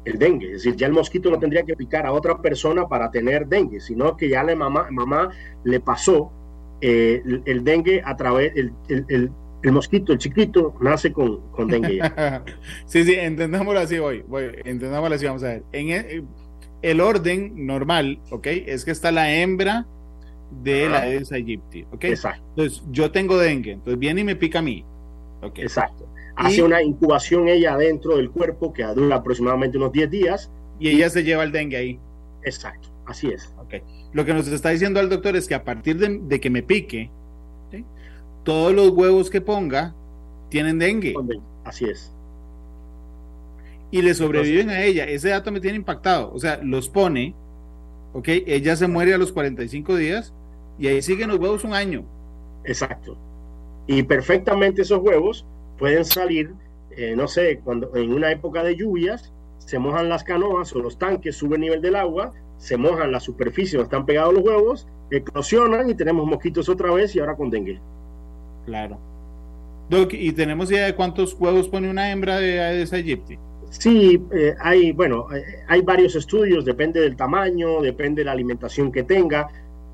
[0.06, 0.48] el dengue.
[0.48, 3.80] Es decir, ya el mosquito no tendría que picar a otra persona para tener dengue,
[3.80, 5.30] sino que ya la mamá, mamá
[5.64, 6.32] le pasó
[6.82, 9.32] eh, el, dengue a través, el, el,
[9.62, 12.00] el, mosquito, el chiquito, nace con, con dengue.
[12.86, 14.24] sí, sí, entendámoslo así hoy.
[14.66, 15.64] entendámoslo así, vamos a ver.
[15.72, 16.26] En
[16.82, 18.48] el, orden normal, ¿ok?
[18.48, 19.86] Es que está la hembra
[20.64, 22.06] de la Aedes aegypti, ¿ok?
[22.06, 22.44] Exacto.
[22.50, 24.86] Entonces, yo tengo dengue, entonces viene y me pica a mí.
[25.42, 25.64] Okay.
[25.64, 26.10] Exacto
[26.40, 30.52] hace una incubación ella dentro del cuerpo que dura aproximadamente unos 10 días.
[30.80, 32.00] Y ella se lleva el dengue ahí.
[32.44, 33.54] Exacto, así es.
[33.66, 33.82] Okay.
[34.14, 37.12] Lo que nos está diciendo el doctor es que a partir de, que me pique,
[38.44, 39.94] todos los huevos que ponga
[40.50, 41.14] tienen dengue.
[41.66, 42.14] Así es.
[43.92, 45.04] Y le sobreviven a ella.
[45.04, 46.32] Ese dato me tiene impactado.
[46.34, 47.36] O sea, los pone,
[48.14, 48.28] ¿ok?
[48.48, 50.34] Ella se muere a los 45 días
[50.80, 52.06] y ahí siguen los huevos un año.
[52.64, 53.18] Exacto.
[53.88, 55.46] Y perfectamente esos huevos
[55.80, 56.54] pueden salir,
[56.92, 61.00] eh, no sé, cuando en una época de lluvias, se mojan las canoas o los
[61.00, 64.88] tanques, sube el nivel del agua, se mojan la superficie donde están pegados los huevos,
[65.10, 67.80] eclosionan y tenemos mosquitos otra vez y ahora con dengue.
[68.66, 69.00] Claro.
[69.90, 73.40] Doc, ¿y tenemos idea de cuántos huevos pone una hembra de Aedes aegypti?
[73.70, 78.92] Sí, eh, hay, bueno, eh, hay varios estudios, depende del tamaño, depende de la alimentación
[78.92, 79.48] que tenga,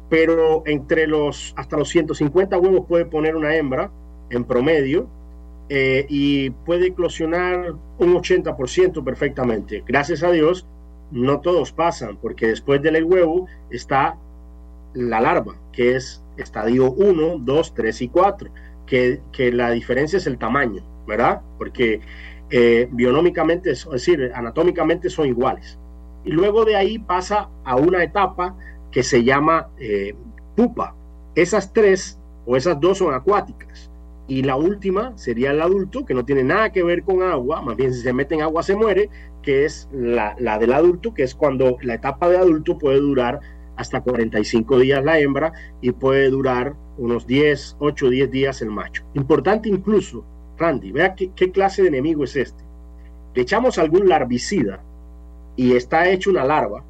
[0.10, 3.92] pero entre los, hasta los 150 huevos puede poner una hembra
[4.30, 5.08] en promedio
[5.70, 9.84] eh, y puede eclosionar un 80% perfectamente.
[9.88, 10.68] Gracias a Dios,
[11.12, 14.18] no todos pasan, porque después del huevo está
[14.94, 18.50] la larva, que es estadio 1, 2, 3 y 4,
[18.86, 21.42] que, que la diferencia es el tamaño, ¿verdad?
[21.58, 22.02] Porque
[22.52, 25.80] eh, bionómicamente, es decir, anatómicamente son iguales.
[26.24, 28.56] Y luego de ahí pasa a una etapa
[28.92, 30.16] que se llama eh,
[30.56, 30.96] pupa.
[31.36, 33.85] Esas tres o esas dos son acuáticas.
[34.28, 37.76] Y la última sería el adulto, que no tiene nada que ver con agua, más
[37.76, 39.10] bien si se mete en agua se muere,
[39.44, 43.40] que es la, la del adulto, que es cuando la etapa de adulto puede durar
[43.76, 49.04] hasta 45 días la hembra y puede durar unos 10, 8, 10 días el macho.
[49.14, 50.26] Importante incluso,
[50.58, 52.64] Randy, vea qué, qué clase de enemigo es este.
[53.34, 54.82] Le echamos algún larvicida
[55.56, 56.84] y está hecho una larva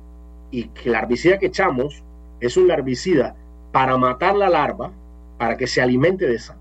[0.51, 2.03] y que el larvicida que echamos
[2.39, 3.35] es un larvicida
[3.71, 4.91] para matar la larva,
[5.37, 6.57] para que se alimente de esa.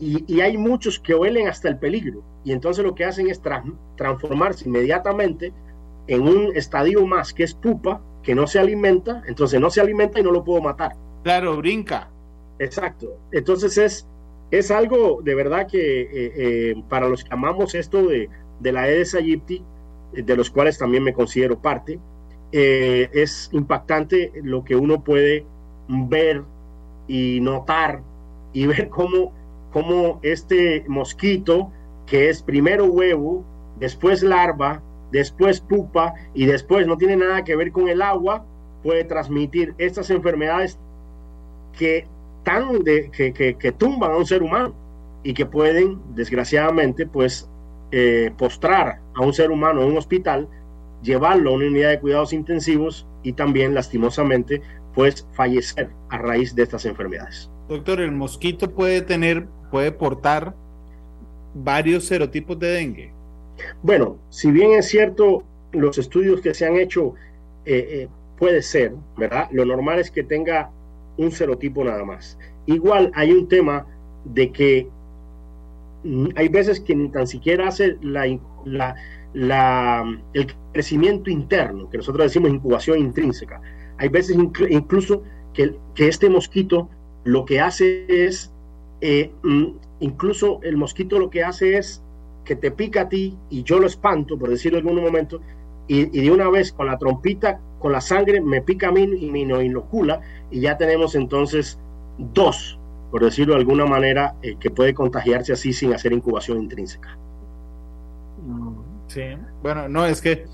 [0.00, 3.40] Y, y hay muchos que huelen hasta el peligro y entonces lo que hacen es
[3.96, 5.52] transformarse inmediatamente
[6.06, 10.18] en un estadio más que es pupa, que no se alimenta, entonces no se alimenta
[10.18, 10.92] y no lo puedo matar.
[11.22, 12.08] Claro, brinca.
[12.58, 13.16] Exacto.
[13.32, 14.06] Entonces es,
[14.50, 18.28] es algo de verdad que eh, eh, para los que amamos esto de,
[18.60, 19.62] de la Aedes aegypti,
[20.12, 21.98] de los cuales también me considero parte,
[22.52, 25.46] eh, es impactante lo que uno puede
[25.88, 26.42] ver
[27.06, 28.02] y notar
[28.52, 29.32] y ver cómo,
[29.70, 31.70] cómo este mosquito,
[32.06, 33.44] que es primero huevo,
[33.78, 38.44] después larva, después pupa y después no tiene nada que ver con el agua,
[38.82, 40.78] puede transmitir estas enfermedades
[41.76, 42.06] que,
[42.42, 44.74] tan de, que, que, que tumban a un ser humano
[45.22, 47.48] y que pueden, desgraciadamente, pues
[47.92, 50.48] eh, postrar a un ser humano en un hospital,
[51.02, 54.62] llevarlo a una unidad de cuidados intensivos y también, lastimosamente,
[54.94, 57.50] pues fallecer a raíz de estas enfermedades.
[57.68, 60.54] Doctor, el mosquito puede tener, puede portar
[61.54, 63.12] varios serotipos de dengue.
[63.82, 67.14] Bueno, si bien es cierto, los estudios que se han hecho
[67.64, 69.48] eh, eh, puede ser, ¿verdad?
[69.52, 70.70] Lo normal es que tenga
[71.16, 72.38] un serotipo nada más.
[72.66, 73.86] Igual hay un tema
[74.24, 74.88] de que
[76.04, 78.24] mm, hay veces que ni tan siquiera hace la,
[79.34, 83.60] el crecimiento interno, que nosotros decimos incubación intrínseca.
[83.98, 84.36] Hay veces
[84.70, 86.88] incluso que, que este mosquito
[87.24, 88.50] lo que hace es,
[89.00, 89.66] eh, mm,
[90.00, 92.02] incluso el mosquito lo que hace es
[92.44, 95.40] que te pica a ti y yo lo espanto, por decirlo en algún momento,
[95.86, 99.30] y, de una vez con la trompita, con la sangre, me pica a mí y
[99.30, 101.78] me inocula, y ya tenemos entonces
[102.18, 102.78] dos,
[103.10, 107.18] por decirlo de alguna manera, eh, que puede contagiarse así sin hacer incubación intrínseca.
[109.08, 109.22] Sí,
[109.62, 110.46] bueno, no, es que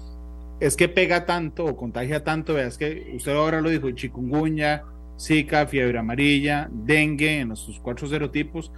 [0.59, 4.85] es que pega tanto o contagia tanto, es que usted ahora lo dijo, chikungunya,
[5.19, 8.73] zika, fiebre amarilla, dengue, en sus cuatro serotipos,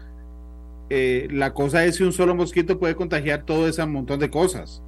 [0.91, 4.83] eh, la cosa es si un solo mosquito puede contagiar todo ese montón de cosas.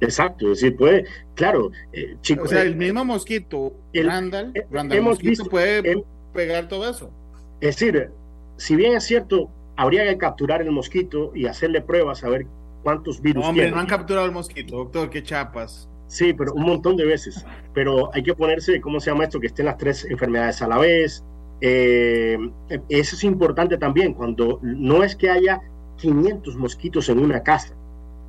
[0.00, 4.66] Exacto, es decir, puede, claro, eh, chico, o sea, el mismo mosquito, el, Randall, eh,
[4.70, 7.10] Randall hemos mosquito visto, puede el, pegar todo eso.
[7.60, 8.10] Es decir,
[8.56, 12.46] si bien es cierto, habría que capturar el mosquito y hacerle pruebas a ver
[12.82, 13.74] cuántos virus no, hombre, tiene.
[13.74, 15.88] no han capturado el mosquito, doctor, qué chapas.
[16.08, 17.44] Sí, pero un montón de veces.
[17.74, 19.40] Pero hay que ponerse, ¿cómo se llama esto?
[19.40, 21.24] Que estén las tres enfermedades a la vez.
[21.60, 22.38] Eh,
[22.88, 25.60] eso es importante también, cuando no es que haya
[25.96, 27.74] 500 mosquitos en una casa.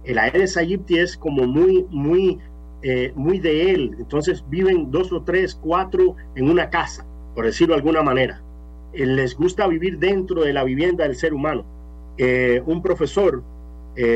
[0.04, 2.40] El Aedes aegypti es como muy, muy,
[2.82, 3.96] eh, muy de él.
[4.00, 8.42] Entonces viven dos o tres, cuatro en una casa, por decirlo de alguna manera.
[8.94, 11.66] Eh, les gusta vivir dentro de la vivienda del ser humano.
[12.66, 13.44] Un profesor,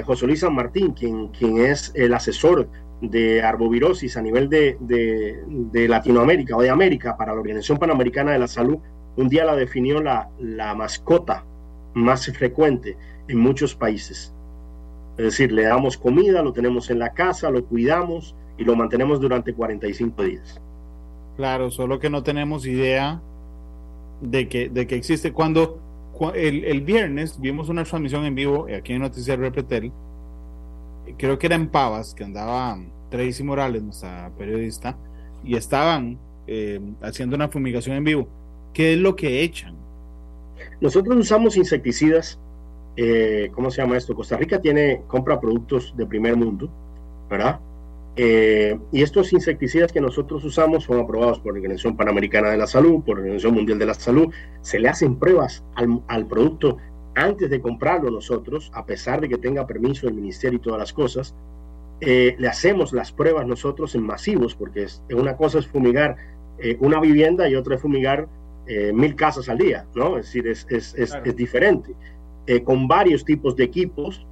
[0.05, 2.67] José Luis San Martín, quien, quien es el asesor
[3.01, 8.39] de arbovirosis a nivel de, de, Latinoamérica o de América para la Organización Panamericana de
[8.39, 8.77] la Salud,
[9.17, 11.43] un día la definió la, la mascota
[11.93, 12.95] más frecuente
[13.27, 14.33] en muchos países.
[15.17, 19.19] Es decir, le damos comida, lo tenemos en la casa, lo cuidamos y lo mantenemos
[19.19, 20.61] durante 45 días.
[21.35, 23.21] Claro, solo que no tenemos idea
[24.21, 25.33] de que, de que existe.
[25.33, 25.79] Cuando
[26.35, 29.91] el, el viernes vimos una transmisión en vivo aquí en Noticias Repetel,
[31.21, 32.77] creo que era en Pavas, que andaba
[33.09, 34.97] Tracy Morales, nuestra periodista,
[35.43, 38.27] y estaban eh, haciendo una fumigación en vivo.
[38.73, 39.75] ¿Qué es lo que echan?
[40.81, 42.37] Nosotros usamos insecticidas
[42.97, 44.15] eh, ¿cómo se llama esto?
[44.15, 46.69] Costa Rica tiene, compra productos de primer mundo,
[47.29, 47.59] ¿verdad?
[48.17, 52.67] Eh, y estos insecticidas que nosotros usamos son aprobados por la Organización Panamericana de la
[52.67, 54.33] Salud, por la Organización Mundial de la Salud.
[54.61, 56.77] Se le hacen pruebas al, al producto
[57.15, 60.93] antes de comprarlo nosotros, a pesar de que tenga permiso del ministerio y todas las
[60.93, 61.35] cosas.
[61.99, 66.15] Eh, le hacemos las pruebas nosotros en masivos, porque es, una cosa es fumigar
[66.57, 68.27] eh, una vivienda y otra es fumigar
[68.65, 70.17] eh, mil casas al día, ¿no?
[70.17, 71.25] Es decir, es, es, claro.
[71.25, 71.93] es diferente.
[72.63, 74.25] con varios tipos de equipos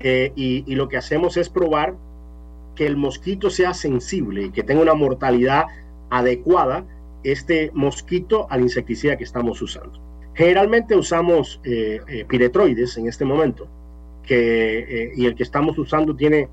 [0.00, 1.96] y, y, lo que hacemos es probar
[2.76, 5.64] que el mosquito sea sensible y que tenga una mortalidad
[6.08, 6.84] adecuada
[7.24, 10.07] este mosquito al insecticida que estamos usando.
[10.38, 11.60] Generalmente usamos
[12.28, 13.66] piretroides en este momento,
[14.22, 16.48] que, y el que estamos usando tiene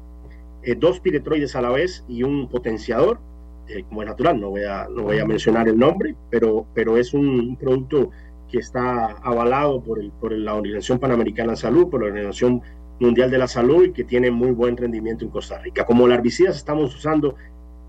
[0.64, 3.20] eh, dos piretroides a la vez y un potenciador,
[3.68, 6.98] eh, como es natural, no voy, a, no voy a mencionar el nombre, pero, pero
[6.98, 8.10] es un, un producto
[8.50, 12.64] que está avalado por, el, por la Organización Panamericana de Salud, por la Organización
[13.00, 15.86] Mundial de la Salud y que tiene muy buen rendimiento en Costa Rica.
[15.86, 17.36] Como herbicidas estamos usando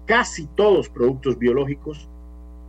[0.05, 2.07] casi todos productos biológicos,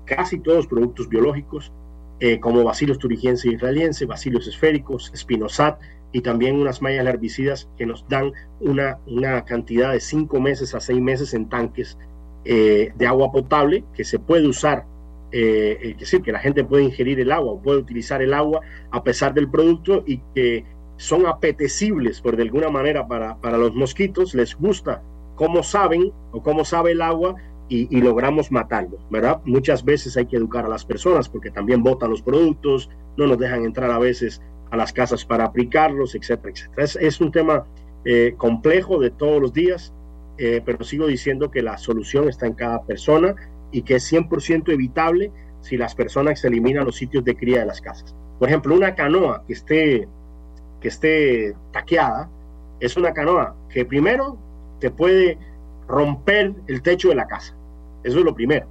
[0.06, 1.74] casi todos productos biológicos,
[2.20, 5.80] eh, como Bacillus thuringiense israeliense, Bacillus esféricos, Spinosat,
[6.12, 10.80] y también unas mallas herbicidas que nos dan una, una cantidad de cinco meses a
[10.80, 11.98] seis meses en tanques
[12.46, 14.86] eh, de agua potable que se puede usar,
[15.32, 18.62] eh, es decir, que la gente puede ingerir el agua o puede utilizar el agua
[18.92, 20.64] a pesar del producto y que
[20.96, 25.04] son apetecibles por de alguna manera para, para los mosquitos, les gusta
[25.36, 27.36] cómo saben o cómo sabe el agua
[27.70, 29.42] y, logramos matarlo, ¿verdad?
[29.46, 33.38] Muchas veces hay que educar a las personas porque también botan los productos, no nos
[33.38, 34.42] dejan entrar a veces
[34.72, 37.08] a las casas para aplicarlos, etcétera, etcétera.
[37.08, 37.66] Es, un tema
[38.06, 39.94] eh, complejo de todos los días,
[40.38, 43.36] eh, pero sigo diciendo que la solución está en cada persona
[43.72, 47.82] y que es 100% evitable si las personas eliminan los sitios de cría de las
[47.82, 48.16] casas.
[48.40, 50.08] Por ejemplo, una canoa que esté,
[50.80, 52.30] que esté taqueada
[52.80, 54.38] es una canoa que primero
[54.80, 55.38] te puede
[55.88, 57.57] romper el techo de la casa.
[58.04, 58.68] Eso es lo primero.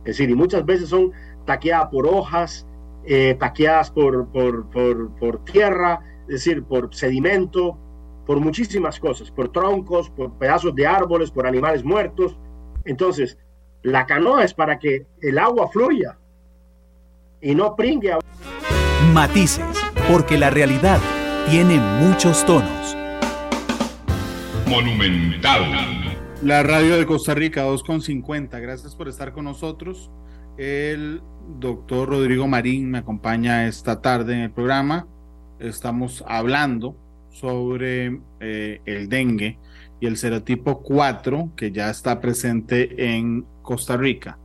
[0.00, 1.12] Es decir, y muchas veces son
[1.44, 2.66] taqueadas por hojas,
[3.04, 7.78] eh, taqueadas por, por, por, por, tierra, es decir, por sedimento,
[8.26, 12.38] por muchísimas cosas, por troncos, por pedazos de árboles, por animales muertos.
[12.84, 13.38] Entonces,
[13.82, 16.18] la canoa es para que el agua fluya
[17.40, 18.12] y no pringue.
[18.12, 18.18] A...
[19.12, 19.64] Matices,
[20.10, 21.00] porque la realidad
[21.48, 22.96] tiene muchos tonos.
[24.66, 26.05] Monumental.
[26.46, 28.60] La radio de Costa Rica 2.50.
[28.60, 30.12] Gracias por estar con nosotros.
[30.56, 31.20] El
[31.58, 35.08] doctor Rodrigo Marín me acompaña esta tarde en el programa.
[35.58, 36.96] Estamos hablando
[37.30, 39.58] sobre eh, el dengue
[39.98, 44.38] y el serotipo 4 que ya está presente en Costa Rica.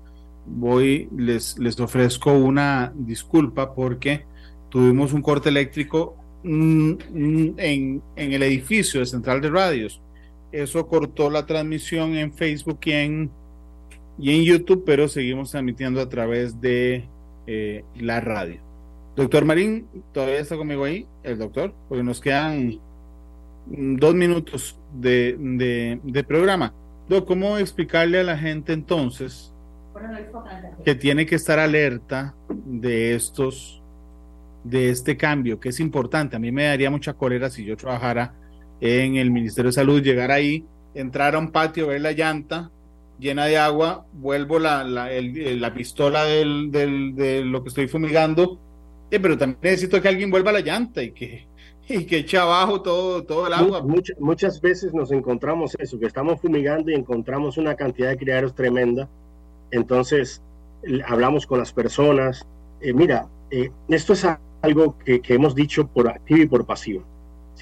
[0.48, 4.26] Voy, les, les ofrezco una disculpa porque
[4.70, 10.02] tuvimos un corte eléctrico mm, mm, en, en el edificio de Central de Radios.
[10.52, 13.32] Eso cortó la transmisión en Facebook y en
[14.22, 17.08] y en YouTube, pero seguimos transmitiendo a través de
[17.48, 18.62] eh, la radio.
[19.16, 22.80] Doctor Marín, todavía está conmigo ahí, el doctor, porque nos quedan
[23.66, 25.36] dos minutos de,
[26.04, 26.74] de, programa.
[27.28, 29.54] ¿cómo explicarle a la gente entonces
[30.86, 33.82] que tiene que estar alerta de estos,
[34.64, 36.36] de este cambio, que es importante?
[36.36, 38.34] A mí me daría mucha cólera si yo trabajara
[38.82, 42.72] en el Ministerio de Salud, llegar ahí, entrar a un patio, ver la llanta,
[43.20, 47.88] llena de agua, vuelvo la, la, el, la pistola del, del, de lo que estoy
[47.88, 48.60] fumigando,
[49.12, 51.48] eh, pero también necesito que alguien vuelva la llanta y que,
[51.88, 53.84] y que eche abajo todo, todo el agua.
[53.84, 58.56] Muchas, muchas veces nos encontramos eso, que estamos fumigando y encontramos una cantidad de criaderos
[58.56, 59.08] tremenda,
[59.70, 60.42] entonces
[61.06, 62.48] hablamos con las personas,
[62.82, 64.26] eh, mira, eh, esto es
[64.64, 67.04] algo que, que, hemos dicho por activo y por pasivo.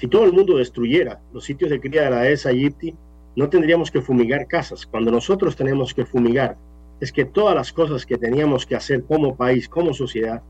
[0.00, 2.94] Si todo el mundo destruyera los sitios de cría de la ESA aegypti,
[3.36, 4.86] no tendríamos que fumigar casas.
[4.86, 6.56] Cuando nosotros tenemos que fumigar,
[7.02, 10.42] es que todas las cosas que teníamos que hacer como país, como sociedad,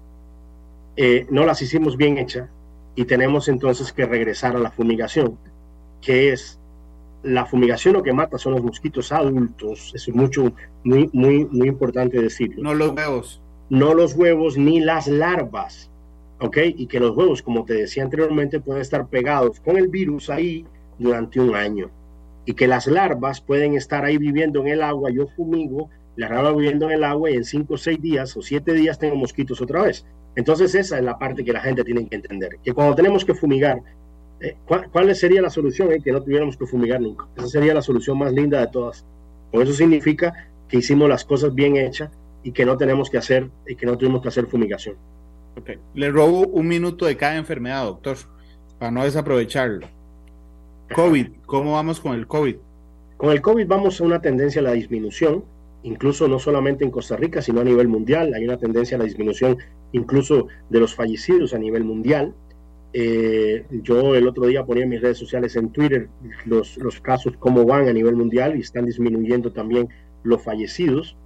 [0.96, 2.48] eh, no las hicimos bien hechas
[2.94, 5.36] y tenemos entonces que regresar a la fumigación,
[6.00, 6.60] que es
[7.24, 10.52] la fumigación lo que mata son los mosquitos adultos, es mucho,
[10.84, 12.62] muy, muy, muy importante decirlo.
[12.62, 13.42] No los huevos.
[13.68, 15.89] No los huevos ni las larvas,
[16.40, 16.58] ¿ok?
[16.76, 20.64] Y que los huevos, como te decía anteriormente, pueden estar pegados con el virus ahí
[20.98, 21.90] durante un año
[22.44, 26.52] y que las larvas pueden estar ahí viviendo en el agua, yo fumigo, la larva
[26.52, 29.60] viviendo en el agua y en cinco o seis días o siete días tengo mosquitos
[29.60, 30.04] otra vez.
[30.36, 33.34] Entonces esa es la parte que la gente tiene que entender, que cuando tenemos que
[33.34, 33.82] fumigar,
[34.40, 35.92] eh, ¿cuál, ¿cuál, sería la solución?
[35.92, 36.00] Eh?
[36.02, 37.26] Que no tuviéramos que fumigar nunca.
[37.36, 39.04] Esa sería la solución más linda de todas.
[39.52, 40.32] Por eso significa
[40.68, 42.10] que hicimos las cosas bien hechas
[42.42, 44.96] y que no tenemos que hacer, y que no tuvimos que hacer fumigación.
[45.60, 45.76] Okay.
[45.94, 48.16] Le robo un minuto de cada enfermedad, doctor.
[48.78, 49.86] para no desaprovecharlo.
[50.94, 52.56] COVID, ¿cómo vamos con el COVID?
[53.16, 55.44] Con el COVID vamos a una tendencia a la disminución,
[55.82, 58.32] incluso no solamente en Costa Rica, sino a nivel mundial.
[58.34, 59.58] Hay una tendencia a la disminución
[59.92, 62.34] incluso de los fallecidos a nivel mundial.
[62.92, 66.08] Eh, yo el otro día ponía en mis redes sociales en Twitter
[66.44, 69.88] los, los casos cómo van a nivel mundial y están disminuyendo también
[70.22, 71.16] los fallecidos.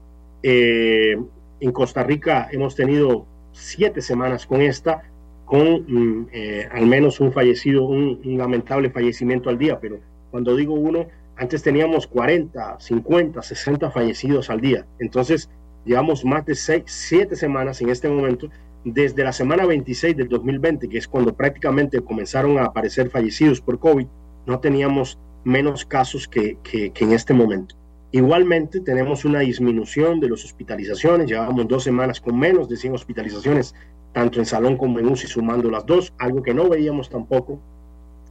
[0.43, 1.17] Eh,
[1.61, 5.03] en Costa Rica hemos tenido siete semanas con esta,
[5.45, 10.01] con mm, eh, al menos un fallecido, un, lamentable fallecimiento al día, pero
[10.31, 14.85] cuando digo uno, antes teníamos 40, 50, 60 fallecidos al día.
[14.99, 15.49] Entonces,
[15.85, 18.49] llevamos más de seis, siete semanas en este momento,
[18.85, 23.79] desde la semana 26 del 2020, que es cuando prácticamente comenzaron a aparecer fallecidos por
[23.79, 24.07] COVID,
[24.47, 27.75] no teníamos menos casos que, que en este momento.
[28.15, 31.27] Igualmente, tenemos una disminución de las hospitalizaciones.
[31.27, 33.75] Llevamos dos semanas con menos de 100 hospitalizaciones,
[34.13, 37.59] tanto en salón como en UCI, sumando las dos, algo que no veíamos tampoco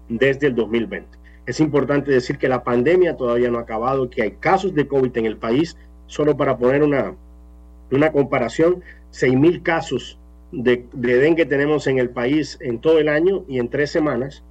[0.07, 1.17] desde el 2020.
[1.45, 5.17] Es importante decir que la pandemia todavía no ha acabado, que hay casos de COVID
[5.17, 5.75] en el país.
[6.07, 7.13] Solo para poner una,
[7.91, 8.81] una comparación,
[9.11, 10.17] 6.000 casos
[10.53, 14.45] de, de dengue tenemos en el país en todo el año y en tres semanas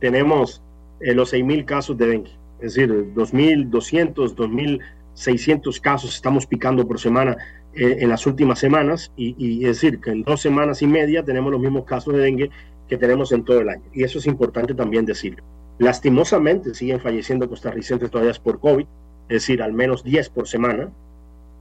[0.00, 0.60] tenemos
[0.98, 7.36] eh, los 6.000 casos de dengue es decir, 2.200, 2.600 casos estamos picando por semana
[7.74, 11.50] eh, en las últimas semanas y, es decir, que en dos semanas y media tenemos
[11.50, 12.50] los mismos casos de dengue
[12.88, 13.82] que tenemos en todo el año.
[13.92, 15.42] Y eso es importante también decirlo.
[15.78, 18.86] Lastimosamente siguen falleciendo costarricenses todavía por COVID,
[19.28, 20.90] es decir, al menos 10 por semana,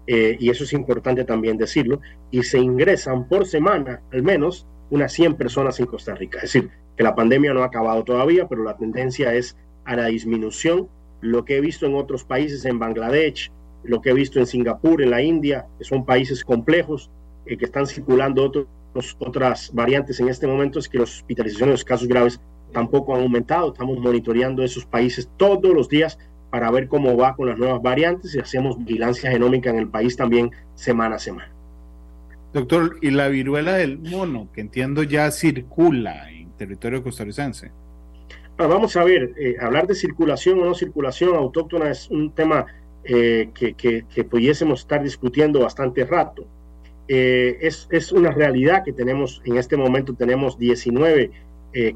[0.06, 5.14] eh, y eso es importante también decirlo, y se ingresan por semana al menos unas
[5.14, 6.38] 100 personas en Costa Rica.
[6.38, 9.56] Es decir, que la pandemia no ha acabado todavía, pero la tendencia es
[9.86, 10.88] a la disminución.
[11.22, 13.52] Lo que he visto en otros países, en Bangladesh,
[13.84, 17.10] lo que he visto en Singapur, en la India, que son países complejos,
[17.46, 18.52] eh, que están circulando
[19.20, 22.40] otras variantes en este momento, es que las hospitalizaciones, los casos graves
[22.72, 23.72] tampoco han aumentado.
[23.72, 26.18] Estamos monitoreando esos países todos los días
[26.50, 30.18] para ver cómo va con las nuevas variantes y hacemos vigilancia genómica en el país
[30.18, 31.52] también semana a semana.
[32.54, 37.72] Doctor, ¿y la viruela del mono, que entiendo ya circula en territorio costarricense?
[38.68, 42.66] Vamos a ver, eh, hablar de circulación o no circulación autóctona es un tema
[43.03, 46.45] eh, que, que, pudiésemos estar discutiendo bastante rato.
[47.07, 51.32] Eh, es, es, una realidad que tenemos en este momento, tenemos 19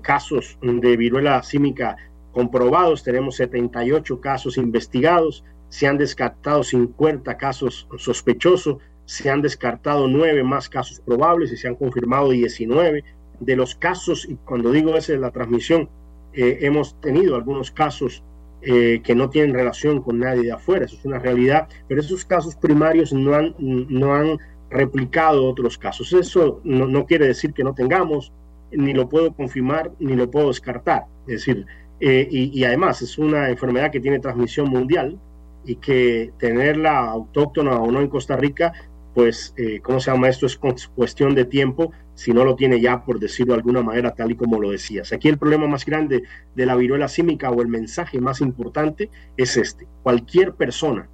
[0.01, 1.97] casos de viruela símica
[2.31, 10.43] comprobados, tenemos 78 casos investigados, se han descartado 50 casos sospechosos, se han descartado 9
[10.43, 13.03] más casos probables y se han confirmado 19
[13.41, 15.89] de los casos, y cuando digo esa es la transmisión,
[16.35, 18.23] eh, hemos tenido algunos casos
[18.61, 22.25] eh, que no tienen relación con nadie de afuera, eso es una realidad, pero esos
[22.25, 24.37] casos primarios no han, no han
[24.69, 26.11] replicado otros casos.
[26.13, 28.33] Eso no, quiere decir que no tengamos,
[28.71, 31.05] ni lo puedo confirmar, ni lo puedo descartar.
[31.27, 31.65] Es decir,
[31.99, 35.17] eh, y, y, además es una enfermedad que tiene transmisión mundial
[35.63, 38.73] y que tenerla autóctona o no en Costa Rica
[39.15, 40.27] pues, eh, ¿cómo se llama?
[40.27, 44.15] Esto es cuestión de tiempo, si no lo tiene ya, por decirlo de alguna manera,
[44.15, 45.13] tal y como lo decías.
[45.13, 46.23] Aquí el problema más grande
[46.55, 49.87] de la viruela símica o el mensaje más importante es este.
[50.01, 51.07] Cualquier persona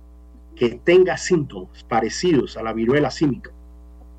[0.56, 3.52] que tenga síntomas parecidos a la viruela símica,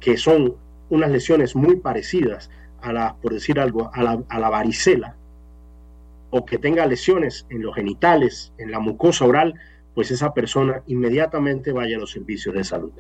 [0.00, 0.56] que son
[0.90, 5.16] unas lesiones muy parecidas a la, por decir algo, a la, a la varicela,
[6.30, 9.54] o que tenga lesiones en los genitales, en la mucosa oral,
[9.94, 12.90] pues esa persona inmediatamente vaya a los servicios de salud.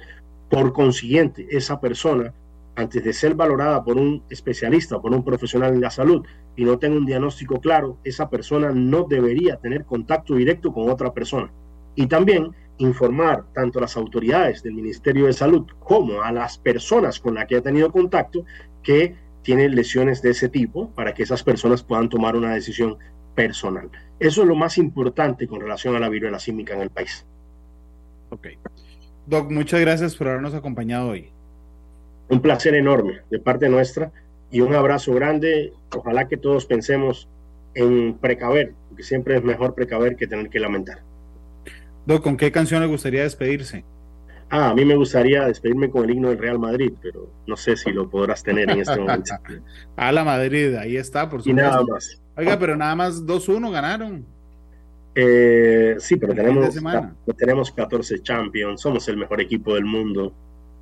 [0.50, 2.34] Por consiguiente, esa persona,
[2.74, 6.24] antes de ser valorada por un especialista, por un profesional en la salud,
[6.56, 11.12] y no tenga un diagnóstico claro, esa persona no debería tener contacto directo con otra
[11.12, 11.50] persona.
[11.94, 17.20] Y también informar tanto a las autoridades del Ministerio de Salud como a las personas
[17.20, 18.44] con las que ha tenido contacto
[18.82, 22.96] que tienen lesiones de ese tipo para que esas personas puedan tomar una decisión
[23.34, 23.90] personal.
[24.18, 27.26] Eso es lo más importante con relación a la viruela símica en el país.
[28.30, 28.48] Ok.
[29.26, 31.32] Doc, muchas gracias por habernos acompañado hoy.
[32.32, 34.10] Un placer enorme de parte nuestra
[34.50, 35.74] y un abrazo grande.
[35.94, 37.28] Ojalá que todos pensemos
[37.74, 41.02] en precaver, porque siempre es mejor precaver que tener que lamentar.
[42.06, 43.84] Doc, ¿con qué canción le gustaría despedirse?
[44.48, 47.76] Ah, a mí me gustaría despedirme con el himno del Real Madrid, pero no sé
[47.76, 49.34] si lo podrás tener en este momento.
[49.96, 51.50] a la Madrid, ahí está, por supuesto.
[51.50, 52.18] Y nada más.
[52.34, 54.24] Oiga, pero nada más 2-1 ganaron.
[55.14, 56.74] Eh, sí, pero tenemos,
[57.36, 60.32] tenemos 14 Champions, somos el mejor equipo del mundo.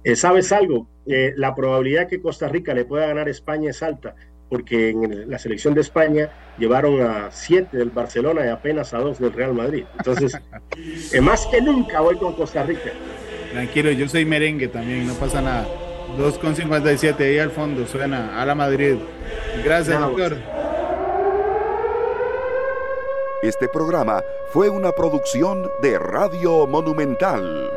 [0.04, 0.88] Eh, ¿Sabes algo?
[1.06, 4.14] Eh, la probabilidad que Costa Rica le pueda ganar a España es alta,
[4.48, 9.18] porque en la selección de España llevaron a 7 del Barcelona y apenas a 2
[9.18, 9.84] del Real Madrid.
[9.98, 10.40] Entonces,
[11.22, 12.90] más que nunca voy con Costa Rica.
[13.52, 15.66] Tranquilo, yo soy merengue también, no pasa nada.
[16.18, 18.96] 2,57 ahí al fondo, suena a la Madrid.
[19.64, 20.36] Gracias, doctor.
[23.42, 24.22] Este programa
[24.52, 27.70] fue una producción de Radio Monumental.